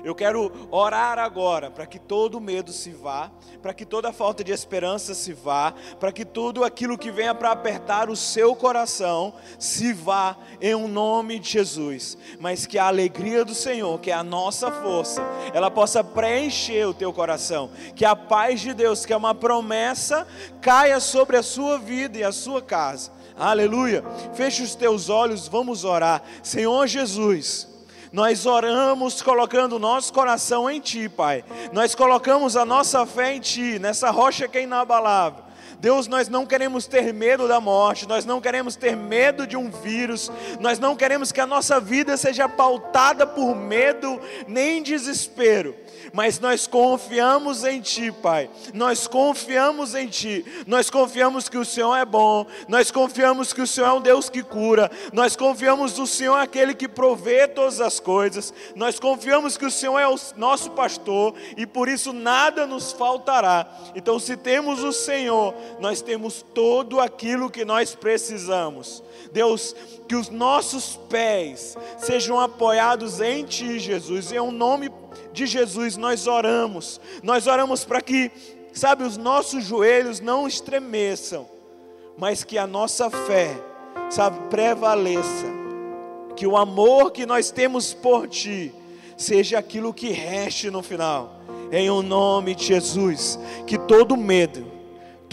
eu 0.02 0.14
quero 0.14 0.68
orar 0.70 1.18
agora 1.18 1.70
para 1.70 1.86
que 1.86 1.98
todo 1.98 2.40
medo 2.40 2.72
se 2.72 2.90
vá, 2.90 3.30
para 3.62 3.72
que 3.72 3.84
toda 3.84 4.12
falta 4.12 4.42
de 4.42 4.52
esperança 4.52 5.14
se 5.14 5.32
vá, 5.32 5.74
para 6.00 6.12
que 6.12 6.24
tudo 6.24 6.64
aquilo 6.64 6.98
que 6.98 7.10
venha 7.10 7.34
para 7.34 7.52
apertar 7.52 8.10
o 8.10 8.16
seu 8.16 8.54
coração 8.54 9.34
se 9.58 9.92
vá 9.92 10.36
em 10.60 10.74
um 10.74 10.88
nome 10.88 11.38
de 11.38 11.50
Jesus, 11.50 12.18
mas 12.38 12.66
que 12.66 12.78
a 12.78 12.86
alegria 12.86 13.44
do 13.44 13.54
Senhor, 13.54 14.00
que 14.00 14.10
é 14.10 14.14
a 14.14 14.24
nossa 14.24 14.70
força, 14.70 15.22
ela 15.52 15.70
possa 15.70 16.02
preencher 16.02 16.86
o 16.86 16.94
teu 16.94 17.12
coração, 17.12 17.70
que 17.94 18.04
a 18.04 18.16
paz 18.16 18.60
de 18.60 18.74
Deus, 18.74 19.06
que 19.06 19.12
é 19.12 19.16
uma 19.16 19.34
promessa, 19.34 20.26
caia 20.60 21.00
sobre 21.00 21.36
a 21.36 21.42
sua 21.42 21.78
vida 21.78 22.18
e 22.18 22.24
a 22.24 22.32
sua 22.32 22.60
casa. 22.60 23.12
Aleluia. 23.36 24.04
Feche 24.34 24.62
os 24.62 24.74
teus 24.74 25.08
olhos, 25.08 25.48
vamos 25.48 25.84
orar. 25.84 26.22
Senhor 26.42 26.86
Jesus, 26.86 27.68
nós 28.14 28.46
oramos 28.46 29.20
colocando 29.20 29.72
o 29.72 29.78
nosso 29.80 30.12
coração 30.12 30.70
em 30.70 30.78
Ti, 30.78 31.08
Pai. 31.08 31.44
Nós 31.72 31.96
colocamos 31.96 32.56
a 32.56 32.64
nossa 32.64 33.04
fé 33.04 33.34
em 33.34 33.40
Ti, 33.40 33.80
nessa 33.80 34.08
rocha 34.12 34.46
que 34.46 34.58
é 34.58 34.62
inabalável. 34.62 35.43
Deus, 35.80 36.06
nós 36.06 36.28
não 36.28 36.46
queremos 36.46 36.86
ter 36.86 37.12
medo 37.12 37.46
da 37.48 37.60
morte, 37.60 38.08
nós 38.08 38.24
não 38.24 38.40
queremos 38.40 38.76
ter 38.76 38.96
medo 38.96 39.46
de 39.46 39.56
um 39.56 39.70
vírus, 39.70 40.30
nós 40.60 40.78
não 40.78 40.96
queremos 40.96 41.32
que 41.32 41.40
a 41.40 41.46
nossa 41.46 41.80
vida 41.80 42.16
seja 42.16 42.48
pautada 42.48 43.26
por 43.26 43.54
medo 43.54 44.20
nem 44.46 44.82
desespero 44.82 45.84
mas 46.12 46.38
nós 46.38 46.66
confiamos 46.66 47.64
em 47.64 47.80
Ti, 47.80 48.12
Pai. 48.12 48.50
Nós 48.72 49.06
confiamos 49.06 49.94
em 49.94 50.06
Ti. 50.06 50.44
Nós 50.66 50.90
confiamos 50.90 51.48
que 51.48 51.58
o 51.58 51.64
Senhor 51.64 51.96
é 51.96 52.04
bom. 52.04 52.46
Nós 52.68 52.90
confiamos 52.90 53.52
que 53.52 53.60
o 53.60 53.66
Senhor 53.66 53.88
é 53.88 53.92
um 53.92 54.00
Deus 54.00 54.28
que 54.28 54.42
cura. 54.42 54.90
Nós 55.12 55.34
confiamos 55.34 55.98
no 55.98 56.06
Senhor 56.06 56.36
aquele 56.36 56.74
que 56.74 56.88
provê 56.88 57.48
todas 57.48 57.80
as 57.80 57.98
coisas. 57.98 58.52
Nós 58.74 58.98
confiamos 58.98 59.56
que 59.56 59.66
o 59.66 59.70
Senhor 59.70 59.98
é 59.98 60.08
o 60.08 60.16
nosso 60.36 60.70
pastor 60.70 61.34
e 61.56 61.66
por 61.66 61.88
isso 61.88 62.12
nada 62.12 62.66
nos 62.66 62.92
faltará. 62.92 63.66
Então, 63.94 64.18
se 64.18 64.36
temos 64.36 64.82
o 64.82 64.92
Senhor, 64.92 65.54
nós 65.80 66.00
temos 66.00 66.44
todo 66.54 67.00
aquilo 67.00 67.50
que 67.50 67.64
nós 67.64 67.94
precisamos. 67.94 69.02
Deus, 69.32 69.74
que 70.08 70.14
os 70.14 70.28
nossos 70.28 70.96
pés 71.08 71.76
sejam 71.98 72.38
apoiados 72.38 73.20
em 73.20 73.44
Ti, 73.44 73.78
Jesus, 73.78 74.32
em 74.32 74.52
nome 74.52 74.90
de 75.32 75.46
Jesus 75.46 75.96
nós 75.96 76.26
oramos. 76.26 77.00
Nós 77.22 77.46
oramos 77.46 77.84
para 77.84 78.00
que, 78.00 78.30
sabe, 78.72 79.02
os 79.02 79.16
nossos 79.16 79.64
joelhos 79.64 80.20
não 80.20 80.46
estremeçam, 80.46 81.46
mas 82.16 82.44
que 82.44 82.56
a 82.56 82.66
nossa 82.66 83.10
fé, 83.10 83.54
sabe, 84.08 84.38
prevaleça. 84.48 85.52
Que 86.36 86.46
o 86.46 86.56
amor 86.56 87.12
que 87.12 87.26
nós 87.26 87.50
temos 87.50 87.92
por 87.92 88.28
Ti 88.28 88.72
seja 89.16 89.58
aquilo 89.58 89.94
que 89.94 90.10
reste 90.10 90.70
no 90.70 90.82
final. 90.82 91.40
Em 91.70 91.90
o 91.90 92.02
nome 92.02 92.54
de 92.54 92.66
Jesus, 92.66 93.38
que 93.66 93.78
todo 93.78 94.16
medo, 94.16 94.73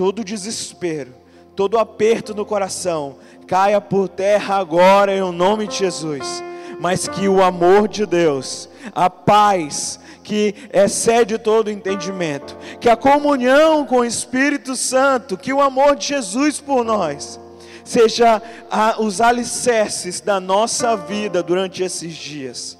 todo 0.01 0.23
desespero, 0.23 1.13
todo 1.55 1.77
aperto 1.77 2.33
no 2.33 2.43
coração 2.43 3.17
caia 3.45 3.79
por 3.79 4.09
terra 4.09 4.55
agora 4.55 5.15
em 5.15 5.31
nome 5.31 5.67
de 5.67 5.75
Jesus 5.75 6.41
mas 6.79 7.07
que 7.07 7.29
o 7.29 7.43
amor 7.43 7.87
de 7.87 8.07
Deus, 8.07 8.67
a 8.95 9.07
paz 9.07 9.99
que 10.23 10.55
excede 10.73 11.37
todo 11.37 11.69
entendimento, 11.69 12.57
que 12.79 12.89
a 12.89 12.97
comunhão 12.97 13.85
com 13.85 13.97
o 13.97 14.05
Espírito 14.05 14.75
Santo, 14.75 15.37
que 15.37 15.53
o 15.53 15.61
amor 15.61 15.95
de 15.95 16.07
Jesus 16.07 16.59
por 16.59 16.83
nós, 16.83 17.39
seja 17.85 18.41
a, 18.71 18.99
os 18.99 19.21
alicerces 19.21 20.19
da 20.19 20.39
nossa 20.39 20.97
vida 20.97 21.43
durante 21.43 21.83
esses 21.83 22.15
dias. 22.15 22.75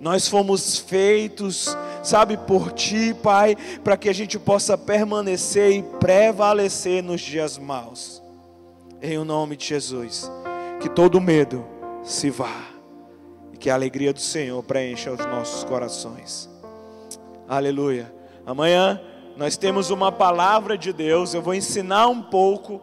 Nós 0.00 0.26
fomos 0.26 0.76
feitos, 0.76 1.76
sabe, 2.06 2.36
por 2.36 2.72
Ti, 2.72 3.14
Pai, 3.22 3.56
para 3.82 3.96
que 3.96 4.08
a 4.08 4.12
gente 4.12 4.38
possa 4.38 4.78
permanecer 4.78 5.72
e 5.72 5.82
prevalecer 5.82 7.02
nos 7.02 7.20
dias 7.20 7.58
maus. 7.58 8.22
Em 9.02 9.18
o 9.18 9.24
nome 9.24 9.56
de 9.56 9.66
Jesus, 9.66 10.30
que 10.80 10.88
todo 10.88 11.20
medo 11.20 11.64
se 12.02 12.30
vá 12.30 12.64
e 13.52 13.56
que 13.56 13.68
a 13.68 13.74
alegria 13.74 14.12
do 14.12 14.20
Senhor 14.20 14.62
preencha 14.62 15.10
os 15.10 15.18
nossos 15.26 15.64
corações. 15.64 16.48
Aleluia. 17.48 18.12
Amanhã 18.46 19.00
nós 19.36 19.56
temos 19.56 19.90
uma 19.90 20.10
palavra 20.10 20.78
de 20.78 20.92
Deus. 20.92 21.34
Eu 21.34 21.42
vou 21.42 21.54
ensinar 21.54 22.06
um 22.06 22.22
pouco, 22.22 22.80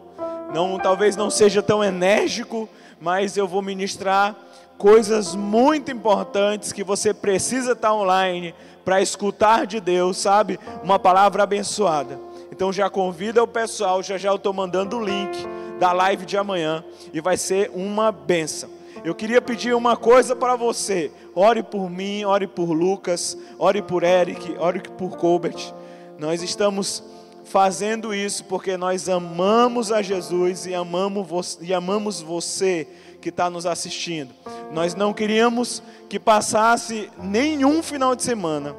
não 0.52 0.78
talvez 0.78 1.16
não 1.16 1.30
seja 1.30 1.62
tão 1.62 1.82
enérgico, 1.82 2.68
mas 3.00 3.36
eu 3.36 3.48
vou 3.48 3.60
ministrar 3.60 4.36
coisas 4.78 5.34
muito 5.34 5.90
importantes 5.90 6.72
que 6.72 6.84
você 6.84 7.14
precisa 7.14 7.72
estar 7.72 7.94
online 7.94 8.54
para 8.84 9.00
escutar 9.00 9.66
de 9.66 9.80
Deus, 9.80 10.18
sabe? 10.18 10.58
Uma 10.82 10.98
palavra 10.98 11.42
abençoada. 11.42 12.18
Então 12.52 12.72
já 12.72 12.90
convida 12.90 13.42
o 13.42 13.48
pessoal, 13.48 14.02
já 14.02 14.18
já 14.18 14.30
eu 14.30 14.36
estou 14.36 14.52
mandando 14.52 14.98
o 14.98 15.04
link 15.04 15.36
da 15.78 15.92
live 15.92 16.24
de 16.24 16.36
amanhã 16.36 16.84
e 17.12 17.20
vai 17.20 17.36
ser 17.36 17.70
uma 17.74 18.12
benção. 18.12 18.70
Eu 19.04 19.14
queria 19.14 19.42
pedir 19.42 19.74
uma 19.74 19.96
coisa 19.96 20.34
para 20.36 20.56
você. 20.56 21.10
Ore 21.34 21.62
por 21.62 21.90
mim, 21.90 22.24
ore 22.24 22.46
por 22.46 22.72
Lucas, 22.72 23.36
ore 23.58 23.82
por 23.82 24.02
Eric, 24.02 24.56
ore 24.58 24.80
por 24.80 25.16
Colbert. 25.16 25.74
Nós 26.18 26.42
estamos 26.42 27.02
fazendo 27.44 28.14
isso 28.14 28.44
porque 28.44 28.76
nós 28.76 29.08
amamos 29.08 29.92
a 29.92 30.00
Jesus 30.00 30.64
e 30.66 30.74
amamos, 30.74 31.58
e 31.60 31.74
amamos 31.74 32.22
você 32.22 32.88
que 33.24 33.30
está 33.30 33.48
nos 33.48 33.64
assistindo. 33.64 34.34
Nós 34.70 34.94
não 34.94 35.14
queríamos 35.14 35.82
que 36.10 36.20
passasse 36.20 37.10
nenhum 37.18 37.82
final 37.82 38.14
de 38.14 38.22
semana 38.22 38.76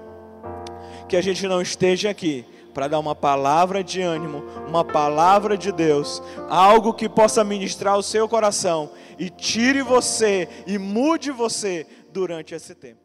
que 1.09 1.17
a 1.17 1.21
gente 1.21 1.47
não 1.47 1.63
esteja 1.63 2.11
aqui 2.11 2.45
para 2.71 2.87
dar 2.87 2.99
uma 2.99 3.15
palavra 3.15 3.83
de 3.83 4.03
ânimo, 4.03 4.43
uma 4.67 4.85
palavra 4.85 5.57
de 5.57 5.71
Deus, 5.71 6.21
algo 6.47 6.93
que 6.93 7.09
possa 7.09 7.43
ministrar 7.43 7.97
o 7.97 8.03
seu 8.03 8.29
coração 8.29 8.91
e 9.17 9.31
tire 9.31 9.81
você 9.81 10.47
e 10.67 10.77
mude 10.77 11.31
você 11.31 11.87
durante 12.13 12.53
esse 12.53 12.75
tempo. 12.75 13.04